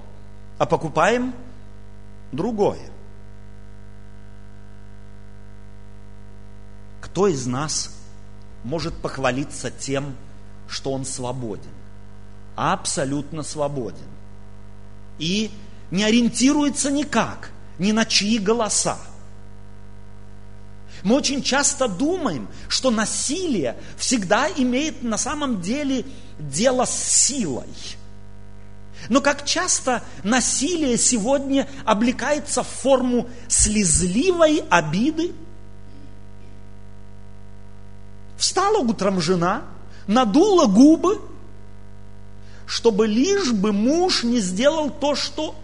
а 0.57 0.65
покупаем 0.65 1.35
другое. 2.31 2.89
Кто 7.01 7.27
из 7.27 7.45
нас 7.45 7.93
может 8.63 8.93
похвалиться 8.95 9.71
тем, 9.71 10.15
что 10.69 10.93
он 10.93 11.03
свободен? 11.03 11.69
Абсолютно 12.55 13.43
свободен. 13.43 14.07
И 15.19 15.51
не 15.91 16.05
ориентируется 16.05 16.89
никак, 16.89 17.51
ни 17.79 17.91
на 17.91 18.05
чьи 18.05 18.39
голоса 18.39 18.97
Мы 21.03 21.15
очень 21.15 21.43
часто 21.43 21.89
думаем, 21.89 22.47
что 22.69 22.89
насилие 22.89 23.75
всегда 23.97 24.47
имеет 24.49 25.03
на 25.03 25.17
самом 25.17 25.61
деле 25.61 26.05
дело 26.39 26.85
с 26.85 26.97
силой. 26.97 27.67
Но 29.09 29.21
как 29.21 29.45
часто 29.45 30.03
насилие 30.23 30.97
сегодня 30.97 31.67
облекается 31.85 32.63
в 32.63 32.67
форму 32.67 33.29
слезливой 33.47 34.63
обиды? 34.69 35.33
Встала 38.37 38.79
утром 38.79 39.21
жена, 39.21 39.63
надула 40.07 40.65
губы, 40.67 41.21
чтобы 42.65 43.07
лишь 43.07 43.51
бы 43.51 43.71
муж 43.71 44.23
не 44.23 44.39
сделал 44.39 44.89
то, 44.89 45.15
что 45.15 45.55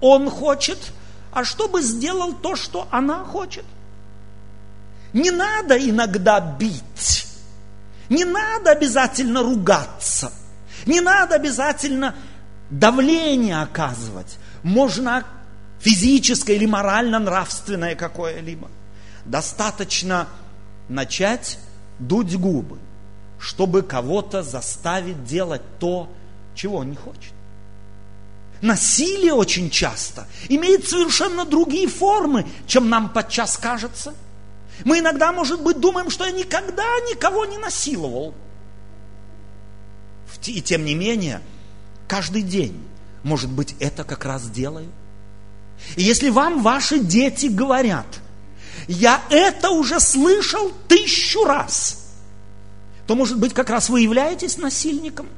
он 0.00 0.30
хочет, 0.30 0.78
а 1.32 1.44
чтобы 1.44 1.82
сделал 1.82 2.32
то, 2.32 2.54
что 2.54 2.86
она 2.90 3.24
хочет. 3.24 3.64
Не 5.12 5.30
надо 5.30 5.76
иногда 5.76 6.40
бить, 6.40 7.26
не 8.08 8.24
надо 8.24 8.70
обязательно 8.70 9.42
ругаться, 9.42 10.32
не 10.86 11.00
надо 11.00 11.34
обязательно 11.34 12.14
давление 12.70 13.62
оказывать. 13.62 14.38
Можно 14.62 15.24
физическое 15.80 16.56
или 16.56 16.66
морально-нравственное 16.66 17.94
какое-либо. 17.94 18.70
Достаточно 19.24 20.28
начать 20.88 21.58
дуть 21.98 22.34
губы, 22.36 22.78
чтобы 23.38 23.82
кого-то 23.82 24.42
заставить 24.42 25.24
делать 25.24 25.62
то, 25.78 26.10
чего 26.54 26.78
он 26.78 26.90
не 26.90 26.96
хочет. 26.96 27.32
Насилие 28.60 29.34
очень 29.34 29.68
часто 29.68 30.26
имеет 30.48 30.88
совершенно 30.88 31.44
другие 31.44 31.86
формы, 31.86 32.46
чем 32.66 32.88
нам 32.88 33.10
подчас 33.10 33.58
кажется. 33.58 34.14
Мы 34.84 35.00
иногда, 35.00 35.32
может 35.32 35.62
быть, 35.62 35.78
думаем, 35.80 36.10
что 36.10 36.24
я 36.24 36.32
никогда 36.32 36.84
никого 37.10 37.44
не 37.44 37.58
насиловал. 37.58 38.34
И 40.46 40.60
тем 40.62 40.84
не 40.84 40.94
менее, 40.94 41.40
каждый 42.14 42.42
день, 42.42 42.80
может 43.24 43.50
быть, 43.50 43.74
это 43.80 44.04
как 44.04 44.24
раз 44.24 44.48
делаю. 44.48 44.88
И 45.96 46.02
если 46.02 46.30
вам 46.30 46.62
ваши 46.62 47.00
дети 47.00 47.46
говорят, 47.46 48.06
я 48.86 49.20
это 49.30 49.70
уже 49.70 49.98
слышал 49.98 50.70
тысячу 50.86 51.44
раз, 51.44 52.12
то, 53.08 53.16
может 53.16 53.38
быть, 53.38 53.52
как 53.52 53.68
раз 53.68 53.88
вы 53.88 54.02
являетесь 54.02 54.58
насильником– 54.58 55.26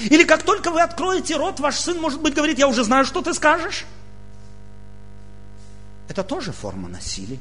или 0.00 0.24
как 0.24 0.42
только 0.42 0.70
вы 0.70 0.80
откроете 0.82 1.36
рот, 1.36 1.60
ваш 1.60 1.76
сын, 1.76 2.00
может 2.00 2.20
быть, 2.20 2.34
говорит, 2.34 2.58
я 2.58 2.66
уже 2.66 2.82
знаю, 2.84 3.04
что 3.04 3.22
ты 3.22 3.32
скажешь. 3.32 3.84
Это 6.08 6.24
тоже 6.24 6.52
форма 6.52 6.88
насилия. 6.88 7.38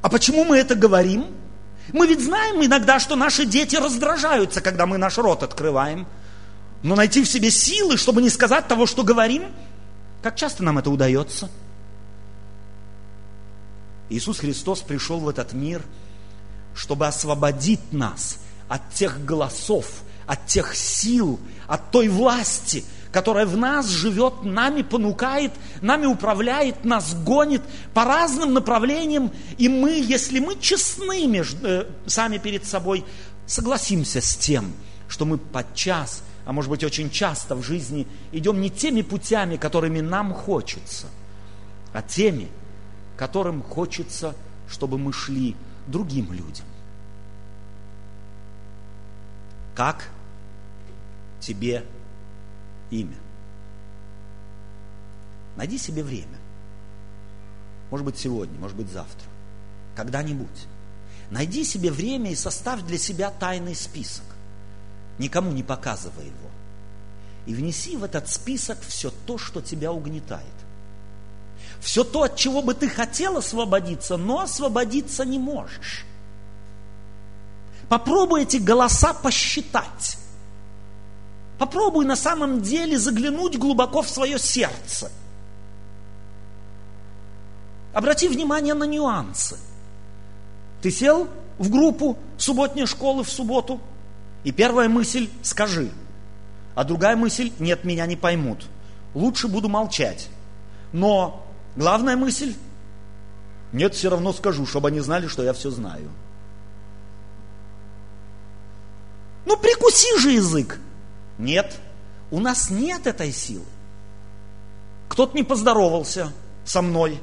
А 0.00 0.08
почему 0.08 0.44
мы 0.44 0.56
это 0.56 0.74
говорим? 0.74 1.26
Мы 1.92 2.06
ведь 2.06 2.24
знаем 2.24 2.64
иногда, 2.64 2.98
что 2.98 3.14
наши 3.14 3.44
дети 3.44 3.76
раздражаются, 3.76 4.60
когда 4.60 4.86
мы 4.86 4.96
наш 4.96 5.18
рот 5.18 5.42
открываем. 5.42 6.06
Но 6.84 6.94
найти 6.94 7.24
в 7.24 7.28
себе 7.28 7.50
силы, 7.50 7.96
чтобы 7.96 8.20
не 8.20 8.28
сказать 8.28 8.68
того, 8.68 8.86
что 8.86 9.04
говорим, 9.04 9.44
как 10.22 10.36
часто 10.36 10.62
нам 10.62 10.76
это 10.76 10.90
удается? 10.90 11.50
Иисус 14.10 14.38
Христос 14.38 14.82
пришел 14.82 15.18
в 15.18 15.28
этот 15.30 15.54
мир, 15.54 15.82
чтобы 16.74 17.06
освободить 17.06 17.94
нас 17.94 18.38
от 18.68 18.92
тех 18.92 19.24
голосов, 19.24 20.02
от 20.26 20.46
тех 20.46 20.76
сил, 20.76 21.40
от 21.66 21.90
той 21.90 22.08
власти, 22.08 22.84
которая 23.12 23.46
в 23.46 23.56
нас 23.56 23.88
живет, 23.88 24.42
нами 24.42 24.82
понукает, 24.82 25.52
нами 25.80 26.04
управляет, 26.04 26.84
нас 26.84 27.14
гонит 27.14 27.62
по 27.94 28.04
разным 28.04 28.52
направлениям. 28.52 29.32
И 29.56 29.70
мы, 29.70 29.92
если 30.06 30.38
мы 30.38 30.60
честны 30.60 31.26
между, 31.28 31.66
э, 31.66 31.86
сами 32.04 32.36
перед 32.36 32.66
собой, 32.66 33.06
согласимся 33.46 34.20
с 34.20 34.36
тем, 34.36 34.74
что 35.08 35.24
мы 35.24 35.38
подчас, 35.38 36.22
а 36.44 36.52
может 36.52 36.70
быть 36.70 36.84
очень 36.84 37.10
часто 37.10 37.54
в 37.54 37.62
жизни 37.62 38.06
идем 38.32 38.60
не 38.60 38.70
теми 38.70 39.02
путями, 39.02 39.56
которыми 39.56 40.00
нам 40.00 40.34
хочется, 40.34 41.08
а 41.92 42.02
теми, 42.02 42.48
которым 43.16 43.62
хочется, 43.62 44.34
чтобы 44.68 44.98
мы 44.98 45.12
шли 45.12 45.56
другим 45.86 46.32
людям. 46.32 46.66
Как 49.74 50.08
тебе 51.40 51.84
имя. 52.90 53.16
Найди 55.56 55.78
себе 55.78 56.02
время. 56.02 56.38
Может 57.90 58.06
быть, 58.06 58.18
сегодня, 58.18 58.58
может 58.58 58.76
быть, 58.76 58.90
завтра. 58.90 59.28
Когда-нибудь. 59.94 60.66
Найди 61.30 61.64
себе 61.64 61.90
время 61.90 62.32
и 62.32 62.34
составь 62.34 62.82
для 62.82 62.98
себя 62.98 63.30
тайный 63.30 63.74
список. 63.74 64.24
Никому 65.18 65.52
не 65.52 65.62
показывай 65.62 66.26
его. 66.26 66.50
И 67.46 67.54
внеси 67.54 67.96
в 67.96 68.04
этот 68.04 68.28
список 68.28 68.78
все 68.80 69.12
то, 69.26 69.38
что 69.38 69.60
тебя 69.60 69.92
угнетает. 69.92 70.44
Все 71.80 72.04
то, 72.04 72.22
от 72.22 72.36
чего 72.36 72.62
бы 72.62 72.74
ты 72.74 72.88
хотел 72.88 73.36
освободиться, 73.36 74.16
но 74.16 74.40
освободиться 74.40 75.24
не 75.24 75.38
можешь. 75.38 76.04
Попробуй 77.88 78.42
эти 78.42 78.56
голоса 78.56 79.12
посчитать. 79.12 80.16
Попробуй 81.58 82.06
на 82.06 82.16
самом 82.16 82.62
деле 82.62 82.98
заглянуть 82.98 83.58
глубоко 83.58 84.02
в 84.02 84.08
свое 84.08 84.38
сердце. 84.38 85.12
Обрати 87.92 88.28
внимание 88.28 88.74
на 88.74 88.84
нюансы. 88.84 89.56
Ты 90.82 90.90
сел 90.90 91.28
в 91.58 91.70
группу 91.70 92.18
субботней 92.36 92.86
школы 92.86 93.22
в 93.22 93.30
субботу, 93.30 93.80
и 94.44 94.52
первая 94.52 94.88
мысль– 94.88 95.28
скажи. 95.42 95.90
А 96.74 96.84
другая 96.84 97.16
мысль– 97.16 97.52
нет, 97.58 97.84
меня 97.84 98.06
не 98.06 98.16
поймут. 98.16 98.66
Лучше 99.14 99.48
буду 99.48 99.68
молчать. 99.68 100.28
Но 100.92 101.46
главная 101.76 102.16
мысль– 102.16 102.54
нет, 103.74 103.94
все 103.94 104.08
равно 104.08 104.32
скажу, 104.32 104.66
чтобы 104.66 104.88
они 104.88 105.00
знали, 105.00 105.26
что 105.26 105.42
я 105.42 105.52
все 105.52 105.68
знаю. 105.68 106.08
Ну, 109.46 109.56
прикуси 109.56 110.20
же 110.20 110.30
язык. 110.30 110.78
Нет, 111.38 111.76
у 112.30 112.38
нас 112.38 112.70
нет 112.70 113.08
этой 113.08 113.32
силы. 113.32 113.64
Кто-то 115.08 115.36
не 115.36 115.42
поздоровался 115.42 116.32
со 116.64 116.82
мной, 116.82 117.20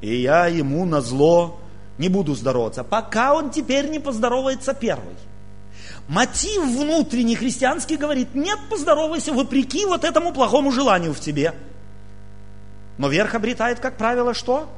и 0.00 0.14
я 0.20 0.46
ему 0.46 0.84
на 0.84 1.00
зло 1.00 1.60
не 1.98 2.08
буду 2.08 2.34
здороваться, 2.34 2.84
пока 2.84 3.34
он 3.34 3.50
теперь 3.50 3.90
не 3.90 3.98
поздоровается 3.98 4.74
первый. 4.74 5.16
Мотив 6.08 6.64
внутренний 6.64 7.36
христианский 7.36 7.96
говорит, 7.96 8.34
нет, 8.34 8.58
поздоровайся 8.68 9.32
вопреки 9.32 9.86
вот 9.86 10.04
этому 10.04 10.32
плохому 10.32 10.72
желанию 10.72 11.14
в 11.14 11.20
тебе. 11.20 11.54
Но 12.98 13.08
верх 13.08 13.34
обретает, 13.34 13.80
как 13.80 13.96
правило, 13.96 14.34
что? 14.34 14.68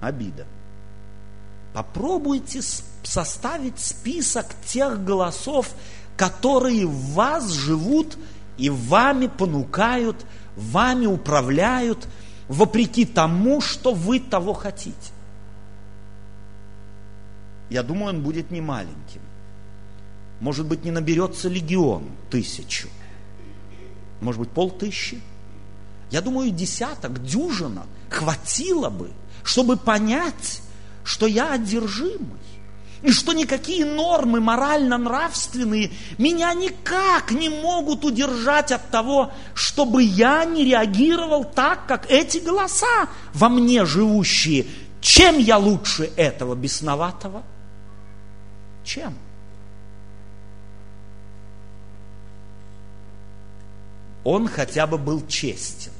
Обида. 0.00 0.46
Попробуйте 1.72 2.60
составить 3.02 3.78
список 3.78 4.46
тех 4.64 5.04
голосов, 5.04 5.70
которые 6.16 6.86
в 6.86 7.12
вас 7.12 7.50
живут 7.50 8.16
и 8.56 8.70
вами 8.70 9.26
понукают, 9.26 10.24
вами 10.56 11.06
управляют, 11.06 12.06
вопреки 12.48 13.04
тому, 13.04 13.60
что 13.60 13.94
вы 13.94 14.20
того 14.20 14.52
хотите. 14.54 15.12
Я 17.68 17.82
думаю, 17.82 18.16
он 18.16 18.22
будет 18.22 18.50
не 18.50 18.60
маленьким. 18.60 19.22
Может 20.40 20.66
быть, 20.66 20.84
не 20.84 20.90
наберется 20.90 21.48
легион 21.48 22.04
тысячу. 22.30 22.88
Может 24.20 24.40
быть, 24.40 24.50
полтыщи. 24.50 25.20
Я 26.10 26.20
думаю, 26.22 26.50
десяток, 26.50 27.22
дюжина 27.22 27.86
хватило 28.08 28.90
бы, 28.90 29.10
чтобы 29.44 29.76
понять, 29.76 30.62
что 31.04 31.26
я 31.26 31.52
одержимый 31.52 32.40
и 33.02 33.12
что 33.12 33.32
никакие 33.32 33.84
нормы 33.84 34.40
морально-нравственные 34.40 35.90
меня 36.18 36.52
никак 36.54 37.30
не 37.30 37.48
могут 37.48 38.04
удержать 38.04 38.72
от 38.72 38.90
того, 38.90 39.32
чтобы 39.54 40.02
я 40.02 40.44
не 40.44 40.64
реагировал 40.64 41.44
так, 41.44 41.86
как 41.86 42.10
эти 42.10 42.38
голоса 42.38 43.08
во 43.32 43.48
мне 43.48 43.86
живущие. 43.86 44.66
Чем 45.00 45.38
я 45.38 45.56
лучше 45.56 46.10
этого 46.16 46.54
бесноватого? 46.54 47.42
Чем? 48.84 49.14
Он 54.24 54.48
хотя 54.48 54.86
бы 54.86 54.98
был 54.98 55.26
честен. 55.26 55.92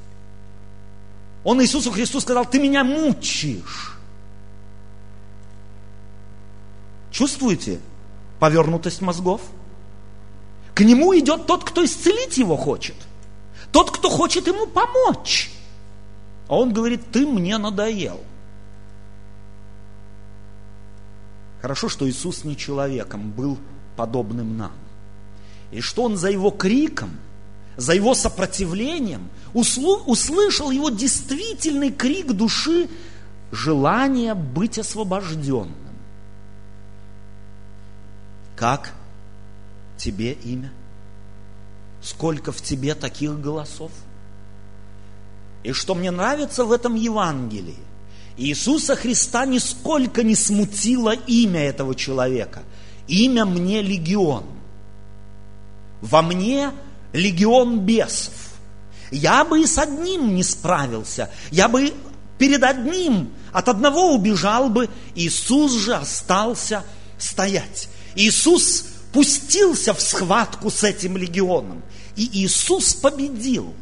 Он 1.43 1.63
Иисусу 1.63 1.91
Христу 1.91 2.21
сказал, 2.21 2.45
ты 2.45 2.59
меня 2.59 2.85
мучаешь. 2.85 3.97
Чувствуете 7.11 7.81
повернутость 8.39 9.01
мозгов? 9.01 9.41
К 10.75 10.81
нему 10.83 11.19
идет 11.19 11.47
тот, 11.47 11.65
кто 11.65 11.85
исцелить 11.85 12.39
его 12.39 12.57
хочет. 12.57 12.97
Тот, 13.73 13.91
кто 13.91 14.11
хочет 14.11 14.47
ему 14.47 14.67
помочь. 14.67 15.51
А 16.49 16.57
он 16.57 16.73
говорит, 16.73 17.11
ты 17.13 17.27
мне 17.27 17.59
надоел. 17.59 18.21
Хорошо, 21.61 21.89
что 21.89 22.09
Иисус 22.09 22.45
не 22.45 22.57
человеком, 22.57 23.31
был 23.31 23.59
подобным 23.97 24.57
нам. 24.57 24.73
И 25.71 25.81
что 25.81 26.05
Он 26.05 26.17
за 26.17 26.31
его 26.31 26.51
криком, 26.51 27.11
за 27.81 27.95
его 27.95 28.15
сопротивлением 28.15 29.31
услышал 29.55 30.71
его 30.71 30.91
действительный 30.91 31.91
крик 31.91 32.33
души 32.33 32.91
желание 33.51 34.35
быть 34.35 34.79
освобожденным. 34.79 35.75
Как 38.55 38.93
тебе 39.97 40.33
имя? 40.33 40.71
Сколько 42.03 42.53
в 42.53 42.61
тебе 42.61 42.95
таких 42.95 43.41
голосов? 43.41 43.91
И 45.63 45.73
что 45.73 45.95
мне 45.95 46.11
нравится 46.11 46.67
в 46.67 46.73
этом 46.73 46.97
Евангелии, 46.97 47.79
Иисуса 48.37 48.95
Христа 48.95 49.47
нисколько 49.47 50.23
не 50.23 50.35
смутило 50.35 51.15
имя 51.15 51.61
этого 51.61 51.95
человека. 51.95 52.63
Имя 53.09 53.47
мне 53.47 53.81
легион. 53.81 54.45
Во 56.03 56.21
мне 56.21 56.73
легион 57.13 57.81
бесов. 57.81 58.33
Я 59.11 59.45
бы 59.45 59.63
и 59.63 59.67
с 59.67 59.79
одним 59.79 60.35
не 60.35 60.43
справился. 60.43 61.31
Я 61.51 61.69
бы 61.69 61.93
перед 62.39 62.63
одним, 62.63 63.33
от 63.53 63.69
одного 63.69 64.15
убежал 64.15 64.71
бы. 64.71 64.89
Иисус 65.15 65.73
же 65.73 65.95
остался 65.95 66.85
стоять. 67.19 67.89
Иисус 68.15 68.85
пустился 69.13 69.95
в 69.95 70.01
схватку 70.01 70.71
с 70.71 70.85
этим 70.85 71.17
легионом. 71.17 71.83
И 72.17 72.45
Иисус 72.45 72.95
победил. 72.95 73.75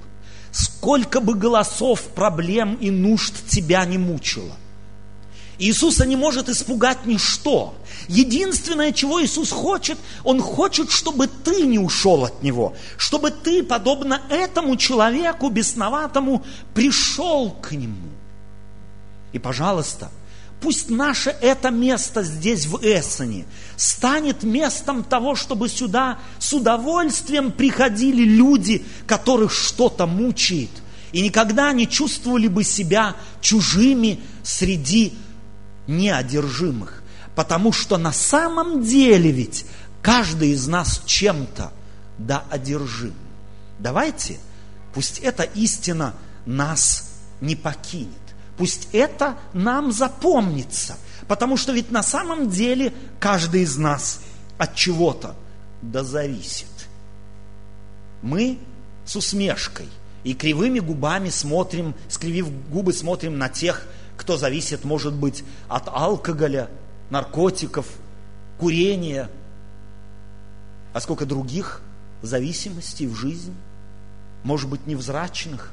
Сколько 0.50 1.20
бы 1.20 1.34
голосов, 1.34 2.00
проблем 2.14 2.74
и 2.76 2.90
нужд 2.90 3.34
тебя 3.48 3.84
не 3.84 3.98
мучило. 3.98 4.56
Иисуса 5.58 6.06
не 6.06 6.16
может 6.16 6.48
испугать 6.48 7.04
ничто. 7.04 7.74
Единственное, 8.06 8.92
чего 8.92 9.22
Иисус 9.22 9.50
хочет, 9.50 9.98
Он 10.24 10.40
хочет, 10.40 10.90
чтобы 10.90 11.26
ты 11.26 11.62
не 11.62 11.78
ушел 11.78 12.24
от 12.24 12.42
Него, 12.42 12.74
чтобы 12.96 13.30
ты, 13.30 13.62
подобно 13.62 14.22
этому 14.30 14.76
человеку 14.76 15.48
бесноватому, 15.50 16.44
пришел 16.74 17.50
к 17.50 17.72
Нему. 17.72 18.08
И, 19.32 19.38
пожалуйста, 19.38 20.10
Пусть 20.60 20.90
наше 20.90 21.30
это 21.40 21.70
место 21.70 22.24
здесь, 22.24 22.66
в 22.66 22.80
Эссене, 22.82 23.44
станет 23.76 24.42
местом 24.42 25.04
того, 25.04 25.36
чтобы 25.36 25.68
сюда 25.68 26.18
с 26.40 26.52
удовольствием 26.52 27.52
приходили 27.52 28.24
люди, 28.24 28.84
которых 29.06 29.52
что-то 29.52 30.06
мучает, 30.06 30.70
и 31.12 31.20
никогда 31.20 31.72
не 31.72 31.86
чувствовали 31.86 32.48
бы 32.48 32.64
себя 32.64 33.14
чужими 33.40 34.18
среди 34.42 35.14
неодержимых. 35.88 37.02
Потому 37.34 37.72
что 37.72 37.98
на 37.98 38.12
самом 38.12 38.84
деле 38.84 39.32
ведь 39.32 39.66
каждый 40.02 40.50
из 40.50 40.68
нас 40.68 41.02
чем-то 41.04 41.72
да 42.18 42.44
одержим. 42.50 43.14
Давайте, 43.78 44.38
пусть 44.94 45.18
эта 45.18 45.42
истина 45.42 46.14
нас 46.46 47.10
не 47.40 47.56
покинет. 47.56 48.12
Пусть 48.56 48.88
это 48.92 49.36
нам 49.52 49.92
запомнится, 49.92 50.96
потому 51.28 51.56
что 51.56 51.72
ведь 51.72 51.92
на 51.92 52.02
самом 52.02 52.50
деле 52.50 52.92
каждый 53.20 53.62
из 53.62 53.76
нас 53.76 54.20
от 54.58 54.74
чего-то 54.74 55.36
да 55.80 56.02
зависит. 56.02 56.66
Мы 58.20 58.58
с 59.06 59.14
усмешкой 59.14 59.88
и 60.24 60.34
кривыми 60.34 60.80
губами 60.80 61.28
смотрим, 61.28 61.94
скривив 62.08 62.48
губы, 62.68 62.92
смотрим 62.92 63.38
на 63.38 63.48
тех, 63.48 63.86
кто 64.28 64.36
зависит, 64.36 64.84
может 64.84 65.14
быть, 65.14 65.42
от 65.70 65.88
алкоголя, 65.88 66.68
наркотиков, 67.08 67.86
курения, 68.58 69.30
а 70.92 71.00
сколько 71.00 71.24
других 71.24 71.80
зависимостей 72.20 73.06
в 73.06 73.14
жизни, 73.14 73.54
может 74.44 74.68
быть, 74.68 74.86
невзрачных, 74.86 75.72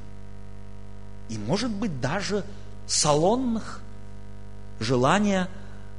и, 1.27 1.37
может 1.37 1.69
быть, 1.69 1.99
даже 1.99 2.45
салонных, 2.87 3.81
желание 4.79 5.49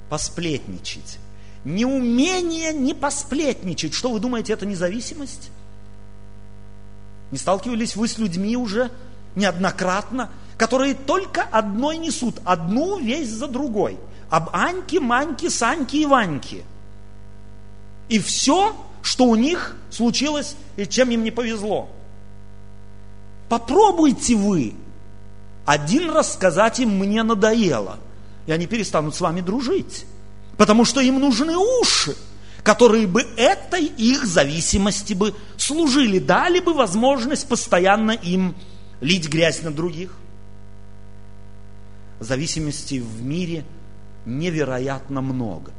посплетничать. 0.09 1.19
Неумение 1.63 2.73
не 2.73 2.95
посплетничать. 2.95 3.93
Что 3.93 4.11
вы 4.11 4.19
думаете, 4.19 4.55
это 4.55 4.65
независимость? 4.65 5.51
Не 7.33 7.37
сталкивались 7.37 7.97
вы 7.97 8.09
с 8.09 8.17
людьми 8.17 8.57
уже 8.57 8.91
неоднократно, 9.35 10.31
которые 10.57 10.95
только 10.95 11.43
одной 11.43 11.99
несут, 11.99 12.37
одну 12.45 12.99
весть 12.99 13.33
за 13.33 13.47
другой. 13.47 13.99
Об 14.31 14.51
Аньке, 14.53 15.01
Маньке, 15.01 15.51
Саньке 15.51 15.99
и 15.99 16.07
Ваньке. 16.07 16.65
И 18.09 18.19
все, 18.19 18.75
что 19.03 19.25
у 19.25 19.35
них 19.35 19.77
случилось 19.91 20.57
и 20.77 20.87
чем 20.87 21.11
им 21.11 21.25
не 21.25 21.31
повезло. 21.31 21.89
Попробуйте 23.49 24.35
вы 24.35 24.75
один 25.65 26.11
раз 26.11 26.33
сказать 26.33 26.81
им 26.81 26.99
«мне 26.99 27.23
надоело», 27.23 27.99
и 28.47 28.53
они 28.53 28.67
перестанут 28.67 29.15
с 29.15 29.21
вами 29.21 29.41
дружить. 29.41 30.07
Потому 30.57 30.85
что 30.85 31.01
им 31.01 31.21
нужны 31.21 31.57
уши, 31.57 32.17
которые 32.63 33.07
бы 33.07 33.23
этой 33.37 33.85
их 33.85 34.25
зависимости 34.25 35.13
бы 35.13 35.35
служили, 35.57 36.19
дали 36.19 36.61
бы 36.61 36.73
возможность 36.73 37.49
постоянно 37.49 38.13
им 38.13 38.55
лить 39.01 39.29
грязь 39.29 39.63
на 39.63 39.71
других. 39.71 40.13
Зависимостей 42.21 43.01
в 43.01 43.23
мире 43.23 43.65
невероятно 44.25 45.21
много. 45.21 45.73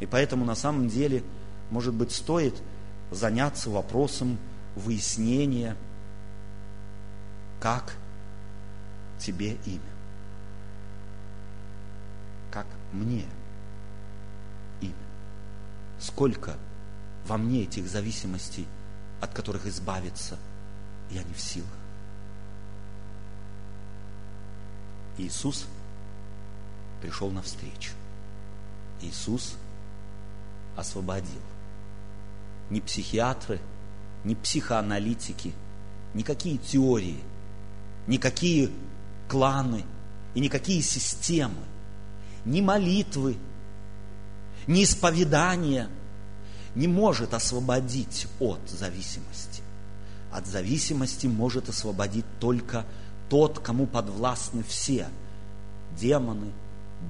И 0.00 0.06
поэтому 0.06 0.44
на 0.44 0.54
самом 0.54 0.88
деле, 0.88 1.22
может 1.70 1.94
быть, 1.94 2.12
стоит 2.12 2.60
заняться 3.10 3.70
вопросом 3.70 4.38
выяснения, 4.74 5.76
как 7.60 7.94
тебе 9.18 9.56
имя. 9.66 9.80
Как 12.50 12.66
мне 12.92 13.24
имя. 14.80 14.94
Сколько 16.00 16.56
во 17.26 17.36
мне 17.36 17.62
этих 17.62 17.86
зависимостей, 17.86 18.66
от 19.20 19.32
которых 19.32 19.66
избавиться 19.66 20.38
я 21.10 21.22
не 21.22 21.34
в 21.34 21.40
силах. 21.40 21.81
Иисус 25.18 25.66
пришел 27.00 27.30
навстречу. 27.30 27.92
Иисус 29.00 29.54
освободил. 30.76 31.40
Ни 32.70 32.80
психиатры, 32.80 33.60
ни 34.24 34.34
психоаналитики, 34.34 35.52
никакие 36.14 36.58
теории, 36.58 37.20
никакие 38.06 38.70
кланы 39.28 39.84
и 40.34 40.40
никакие 40.40 40.82
системы, 40.82 41.62
ни 42.44 42.60
молитвы, 42.60 43.36
ни 44.66 44.84
исповедания 44.84 45.88
не 46.74 46.88
может 46.88 47.34
освободить 47.34 48.26
от 48.40 48.60
зависимости. 48.68 49.62
От 50.30 50.46
зависимости 50.46 51.26
может 51.26 51.68
освободить 51.68 52.24
только 52.40 52.86
тот, 53.32 53.60
кому 53.60 53.86
подвластны 53.86 54.62
все 54.62 55.08
демоны, 55.96 56.52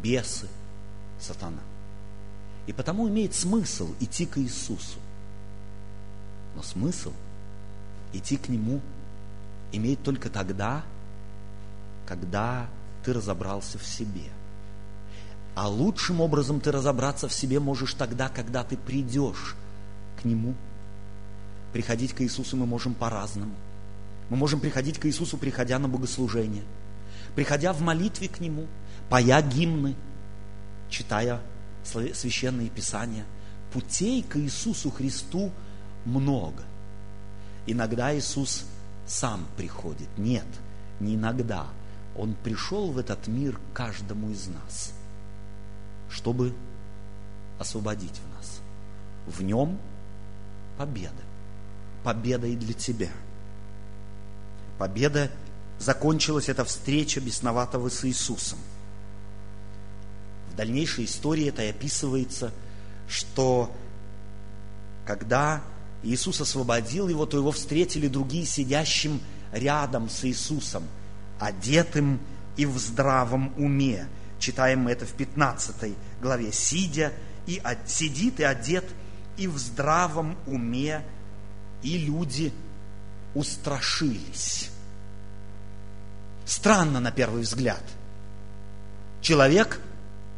бесы, 0.01 0.47
сатана. 1.19 1.59
И 2.69 2.73
потому 2.73 3.09
имеет 3.09 3.35
смысл 3.35 3.93
идти 3.99 4.25
к 4.25 4.39
Иисусу. 4.39 5.01
Но 6.55 6.63
смысл 6.63 7.13
идти 8.13 8.37
к 8.37 8.49
Нему 8.49 8.81
имеет 9.73 10.05
только 10.05 10.31
тогда, 10.31 10.85
когда 12.07 12.69
ты 13.03 13.13
разобрался 13.13 13.81
в 13.81 13.85
себе. 13.85 14.31
А 15.57 15.67
лучшим 15.67 16.21
образом 16.21 16.61
ты 16.61 16.71
разобраться 16.71 17.27
в 17.27 17.33
себе 17.33 17.59
можешь 17.59 17.95
тогда, 17.95 18.29
когда 18.29 18.63
ты 18.63 18.77
придешь 18.77 19.57
к 20.21 20.25
Нему. 20.25 20.55
Приходить 21.73 22.13
к 22.13 22.21
Иисусу 22.21 22.57
мы 22.57 22.67
можем 22.67 22.95
по-разному. 22.95 23.57
Мы 24.33 24.39
можем 24.39 24.61
приходить 24.61 24.99
к 24.99 25.05
Иисусу, 25.05 25.37
приходя 25.37 25.79
на 25.79 25.91
богослужение, 25.91 26.63
приходя 27.35 27.75
в 27.75 27.83
молитве 27.83 28.29
к 28.29 28.41
Нему, 28.41 28.67
поя 29.11 29.43
гимны, 29.43 29.95
читая 30.89 31.43
священные 31.85 32.71
писания. 32.71 33.27
Путей 33.75 34.23
к 34.23 34.39
Иисусу 34.39 34.91
Христу 34.91 35.53
много. 36.07 36.63
Иногда 37.67 38.17
Иисус 38.17 38.65
сам 39.07 39.47
приходит. 39.59 40.09
Нет, 40.17 40.47
не 40.99 41.17
иногда, 41.17 41.67
он 42.17 42.35
пришел 42.43 42.91
в 42.91 42.97
этот 42.97 43.27
мир 43.27 43.61
каждому 43.75 44.31
из 44.31 44.49
нас, 44.49 44.95
чтобы 46.09 46.55
освободить 47.59 48.19
в 48.19 48.39
нас. 48.39 48.63
В 49.27 49.43
нем 49.43 49.79
победа. 50.79 51.23
Победа 52.03 52.47
и 52.47 52.57
для 52.57 52.73
тебя. 52.73 53.11
Победа 54.83 55.31
закончилась 55.79 56.49
эта 56.49 56.65
встреча 56.65 57.21
бесноватого 57.21 57.89
с 57.89 58.05
Иисусом. 58.05 58.59
в 60.51 60.57
дальнейшей 60.57 61.05
истории 61.05 61.47
это 61.47 61.63
и 61.63 61.69
описывается, 61.69 62.51
что 63.07 63.73
когда 65.07 65.63
Иисус 66.03 66.41
освободил 66.41 67.07
его, 67.07 67.27
то 67.27 67.37
его 67.37 67.53
встретили 67.53 68.09
другие 68.09 68.45
сидящим 68.45 69.21
рядом 69.53 70.11
с 70.11 70.25
Иисусом, 70.25 70.83
одетым 71.39 72.19
и 72.57 72.67
в 72.67 72.77
здравом 72.77 73.55
уме. 73.57 74.09
Читаем 74.41 74.81
мы 74.81 74.91
это 74.91 75.07
в 75.07 75.13
15 75.13 75.95
главе. 76.21 76.51
Сидя 76.51 77.13
и 77.47 77.63
сидит 77.87 78.41
и 78.41 78.43
одет 78.43 78.87
и 79.37 79.47
в 79.47 79.59
здравом 79.59 80.37
уме, 80.49 81.05
и 81.85 81.99
люди 81.99 82.53
устрашились. 83.35 84.72
Странно 86.45 87.01
на 87.01 87.11
первый 87.11 87.43
взгляд. 87.43 87.83
Человек 89.21 89.81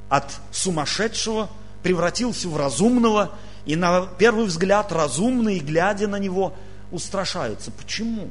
от 0.09 0.33
сумасшедшего 0.53 1.49
превратился 1.83 2.49
в 2.49 2.57
разумного, 2.57 3.33
и 3.67 3.77
на 3.77 4.07
первый 4.19 4.47
взгляд 4.47 4.93
разумный, 4.93 5.59
глядя 5.59 6.07
на 6.07 6.17
него, 6.17 6.55
устрашаются. 6.93 7.71
Почему? 7.71 8.29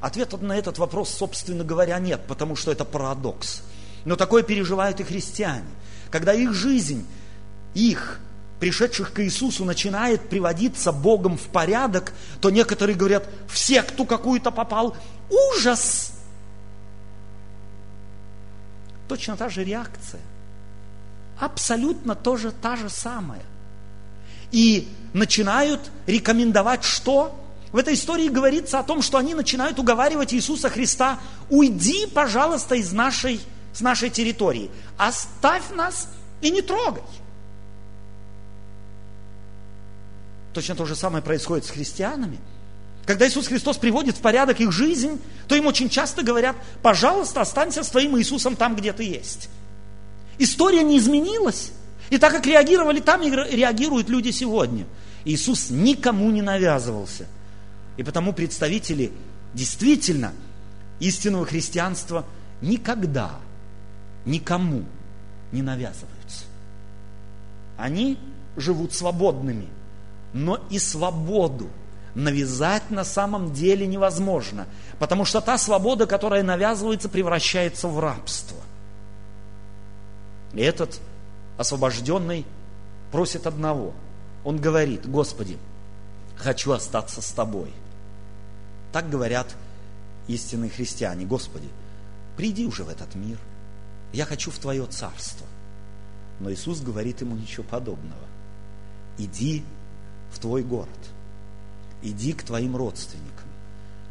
Ответа 0.00 0.36
на 0.38 0.56
этот 0.56 0.78
вопрос, 0.78 1.10
собственно 1.10 1.62
говоря, 1.62 1.98
нет, 2.00 2.22
потому 2.26 2.56
что 2.56 2.72
это 2.72 2.84
парадокс. 2.84 3.62
Но 4.04 4.16
такое 4.16 4.42
переживают 4.42 4.98
и 4.98 5.04
христиане. 5.04 5.68
Когда 6.10 6.34
их 6.34 6.52
жизнь, 6.52 7.06
их, 7.74 8.18
пришедших 8.58 9.12
к 9.12 9.20
Иисусу, 9.20 9.64
начинает 9.64 10.28
приводиться 10.28 10.90
Богом 10.90 11.38
в 11.38 11.46
порядок, 11.46 12.12
то 12.40 12.50
некоторые 12.50 12.96
говорят, 12.96 13.28
в 13.48 13.56
секту 13.56 14.04
какую-то 14.04 14.50
попал, 14.50 14.96
ужас! 15.30 16.11
Точно 19.12 19.36
та 19.36 19.50
же 19.50 19.62
реакция. 19.62 20.22
Абсолютно 21.38 22.14
тоже 22.14 22.50
та 22.50 22.76
же 22.76 22.88
самая. 22.88 23.42
И 24.52 24.88
начинают 25.12 25.90
рекомендовать 26.06 26.82
что? 26.82 27.38
В 27.72 27.76
этой 27.76 27.92
истории 27.92 28.30
говорится 28.30 28.78
о 28.78 28.82
том, 28.82 29.02
что 29.02 29.18
они 29.18 29.34
начинают 29.34 29.78
уговаривать 29.78 30.32
Иисуса 30.32 30.70
Христа, 30.70 31.20
уйди, 31.50 32.06
пожалуйста, 32.06 32.74
из 32.74 32.90
нашей, 32.92 33.42
с 33.74 33.82
нашей 33.82 34.08
территории, 34.08 34.70
оставь 34.96 35.68
нас 35.74 36.08
и 36.40 36.50
не 36.50 36.62
трогай. 36.62 37.02
Точно 40.54 40.74
то 40.74 40.86
же 40.86 40.96
самое 40.96 41.22
происходит 41.22 41.66
с 41.66 41.70
христианами. 41.70 42.38
Когда 43.06 43.26
Иисус 43.26 43.48
Христос 43.48 43.78
приводит 43.78 44.16
в 44.16 44.20
порядок 44.20 44.60
их 44.60 44.70
жизнь, 44.70 45.20
то 45.48 45.56
им 45.56 45.66
очень 45.66 45.88
часто 45.88 46.22
говорят, 46.22 46.56
пожалуйста, 46.82 47.40
останься 47.40 47.82
с 47.82 47.88
твоим 47.88 48.18
Иисусом 48.18 48.56
там, 48.56 48.76
где 48.76 48.92
ты 48.92 49.04
есть. 49.04 49.48
История 50.38 50.82
не 50.82 50.98
изменилась. 50.98 51.72
И 52.10 52.18
так 52.18 52.32
как 52.32 52.46
реагировали 52.46 53.00
там, 53.00 53.22
реагируют 53.22 54.08
люди 54.08 54.30
сегодня. 54.30 54.86
Иисус 55.24 55.70
никому 55.70 56.30
не 56.30 56.42
навязывался– 56.42 57.26
и 57.96 58.02
потому 58.02 58.32
представители 58.32 59.12
действительно 59.54 60.32
истинного 60.98 61.44
христианства 61.44 62.24
никогда 62.60 63.38
никому 64.24 64.84
не 65.50 65.62
навязываются. 65.62 66.44
Они 67.76 68.18
живут 68.56 68.94
свободными, 68.94 69.66
но 70.32 70.64
и 70.70 70.78
свободу 70.78 71.68
навязать 72.14 72.90
на 72.90 73.04
самом 73.04 73.52
деле 73.52 73.86
невозможно, 73.86 74.66
потому 74.98 75.24
что 75.24 75.40
та 75.40 75.56
свобода, 75.58 76.06
которая 76.06 76.42
навязывается, 76.42 77.08
превращается 77.08 77.88
в 77.88 77.98
рабство. 77.98 78.58
И 80.52 80.60
этот 80.60 81.00
освобожденный 81.56 82.44
просит 83.10 83.46
одного. 83.46 83.94
Он 84.44 84.58
говорит, 84.58 85.08
Господи, 85.08 85.56
хочу 86.36 86.72
остаться 86.72 87.22
с 87.22 87.30
Тобой. 87.32 87.72
Так 88.92 89.08
говорят 89.08 89.54
истинные 90.26 90.70
христиане. 90.70 91.24
Господи, 91.24 91.68
приди 92.36 92.66
уже 92.66 92.84
в 92.84 92.88
этот 92.88 93.14
мир. 93.14 93.38
Я 94.12 94.26
хочу 94.26 94.50
в 94.50 94.58
Твое 94.58 94.84
царство. 94.86 95.46
Но 96.40 96.52
Иисус 96.52 96.80
говорит 96.80 97.20
ему 97.20 97.36
ничего 97.36 97.64
подобного. 97.64 98.26
Иди 99.16 99.64
в 100.32 100.38
Твой 100.38 100.62
город. 100.62 100.88
Иди 102.02 102.32
к 102.32 102.42
Твоим 102.42 102.76
родственникам. 102.76 103.46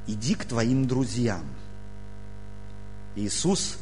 Иди 0.08 0.36
к 0.36 0.45
Твоим 0.45 0.88
друзьям. 0.88 1.45
Иисус, 3.15 3.77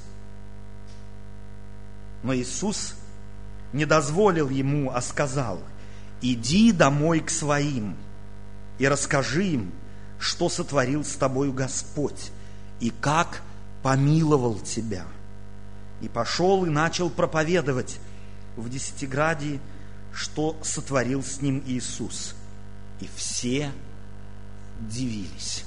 но 2.24 2.36
Иисус 2.36 2.96
не 3.74 3.86
дозволил 3.86 4.50
ему, 4.50 4.92
а 4.92 5.02
сказал, 5.02 5.60
иди 6.22 6.72
домой 6.72 7.20
к 7.20 7.30
своим 7.30 7.96
и 8.80 8.88
расскажи 8.88 9.46
им, 9.46 9.72
что 10.20 10.50
сотворил 10.50 11.06
с 11.06 11.16
тобою 11.16 11.54
Господь 11.54 12.32
и 12.80 12.90
как 12.90 13.42
помиловал 13.84 14.60
тебя. 14.60 15.06
И 16.02 16.08
пошел 16.08 16.66
и 16.66 16.70
начал 16.70 17.10
проповедовать 17.10 18.00
в 18.56 18.70
Десятиградии, 18.70 19.60
что 20.14 20.58
сотворил 20.64 21.24
с 21.24 21.42
ним 21.42 21.62
Иисус. 21.66 22.36
И 23.00 23.10
все 23.16 23.72
дивились. 24.80 25.66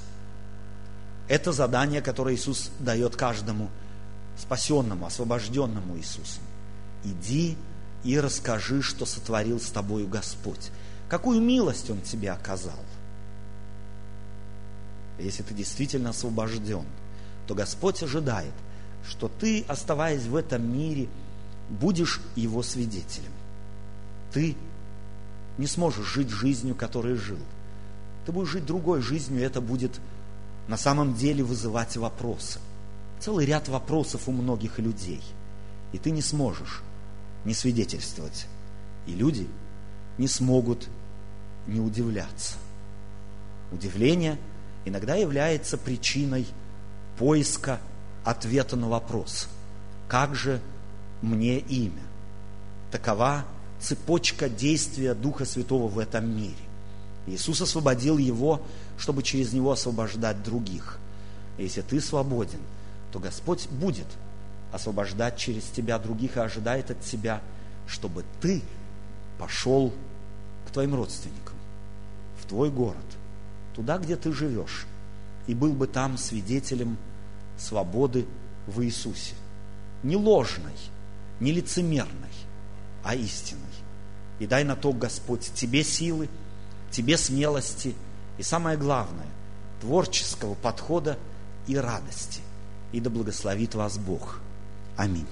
Это 1.27 1.51
задание, 1.51 2.01
которое 2.01 2.35
Иисус 2.35 2.71
дает 2.79 3.15
каждому 3.15 3.69
спасенному, 4.37 5.05
освобожденному 5.05 5.97
Иисусом. 5.97 6.43
Иди 7.03 7.57
и 8.03 8.19
расскажи, 8.19 8.81
что 8.81 9.05
сотворил 9.05 9.59
с 9.59 9.69
тобою 9.69 10.07
Господь. 10.07 10.71
Какую 11.09 11.41
милость 11.41 11.89
Он 11.89 12.01
тебе 12.01 12.31
оказал– 12.31 12.79
если 15.19 15.43
ты 15.43 15.53
действительно 15.53 16.09
освобожден, 16.09 16.85
то 17.47 17.55
Господь 17.55 18.01
ожидает, 18.03 18.53
что 19.07 19.27
ты, 19.27 19.63
оставаясь 19.67 20.23
в 20.23 20.35
этом 20.35 20.65
мире, 20.65 21.07
будешь 21.69 22.21
его 22.35 22.63
свидетелем. 22.63 23.31
Ты 24.31 24.55
не 25.57 25.67
сможешь 25.67 26.05
жить 26.05 26.29
жизнью, 26.29 26.75
которой 26.75 27.15
жил. 27.15 27.39
Ты 28.25 28.31
будешь 28.31 28.49
жить 28.49 28.65
другой 28.65 29.01
жизнью, 29.01 29.41
и 29.41 29.45
это 29.45 29.61
будет 29.61 29.99
на 30.67 30.77
самом 30.77 31.13
деле 31.15 31.43
вызывать 31.43 31.97
вопросы. 31.97 32.59
Целый 33.19 33.45
ряд 33.45 33.67
вопросов 33.67 34.27
у 34.27 34.31
многих 34.31 34.79
людей. 34.79 35.21
И 35.91 35.97
ты 35.97 36.11
не 36.11 36.21
сможешь 36.21 36.81
не 37.45 37.53
свидетельствовать. 37.53 38.47
И 39.05 39.11
люди 39.11 39.47
не 40.17 40.27
смогут 40.27 40.87
не 41.67 41.79
удивляться. 41.79 42.55
Удивление– 43.71 44.37
иногда 44.85 45.15
является 45.15 45.77
причиной 45.77 46.45
поиска 47.17 47.79
ответа 48.23 48.75
на 48.75 48.89
вопрос, 48.89 49.47
как 50.07 50.35
же 50.35 50.61
мне 51.21 51.59
имя? 51.59 52.01
Такова 52.91 53.45
цепочка 53.79 54.49
действия 54.49 55.13
Духа 55.13 55.45
Святого 55.45 55.87
в 55.87 55.99
этом 55.99 56.29
мире. 56.35 56.53
Иисус 57.27 57.61
освободил 57.61 58.17
его, 58.17 58.61
чтобы 58.97 59.23
через 59.23 59.53
него 59.53 59.71
освобождать 59.71 60.43
других. 60.43 60.97
если 61.57 61.81
ты 61.81 62.01
свободен, 62.01 62.59
то 63.11 63.19
Господь 63.19 63.67
будет 63.69 64.07
освобождать 64.71 65.37
через 65.37 65.63
тебя 65.65 65.99
других 65.99 66.37
и 66.37 66.39
ожидает 66.39 66.91
от 66.91 67.01
тебя, 67.01 67.41
чтобы 67.87 68.25
ты 68.41 68.61
пошел 69.37 69.93
к 70.67 70.71
твоим 70.71 70.95
родственникам, 70.95 71.55
в 72.41 72.47
твой 72.47 72.69
город– 72.69 73.05
туда, 73.73 73.97
где 73.97 74.15
ты 74.15 74.31
живешь, 74.31 74.85
и 75.47 75.53
был 75.53 75.73
бы 75.73 75.87
там 75.87 76.17
свидетелем 76.17 76.97
свободы 77.57 78.25
в 78.67 78.81
Иисусе. 78.83 79.33
Не 80.03 80.15
ложной, 80.15 80.73
не 81.39 81.51
лицемерной, 81.51 82.29
а 83.03 83.15
истинной. 83.15 83.61
И 84.39 84.47
дай 84.47 84.63
на 84.63 84.75
то, 84.75 84.93
Господь, 84.93 85.51
тебе 85.53 85.83
силы, 85.83 86.29
тебе 86.93 87.17
смелости 87.17 87.95
и 88.37 88.43
самое 88.43 88.77
главное, 88.77 89.27
творческого 89.81 90.53
подхода 90.53 91.17
и 91.67 91.75
радости. 91.75 92.39
И 92.93 92.99
да 92.99 93.09
благословит 93.09 93.75
вас 93.75 93.97
Бог. 93.97 94.39
Аминь. 94.95 95.27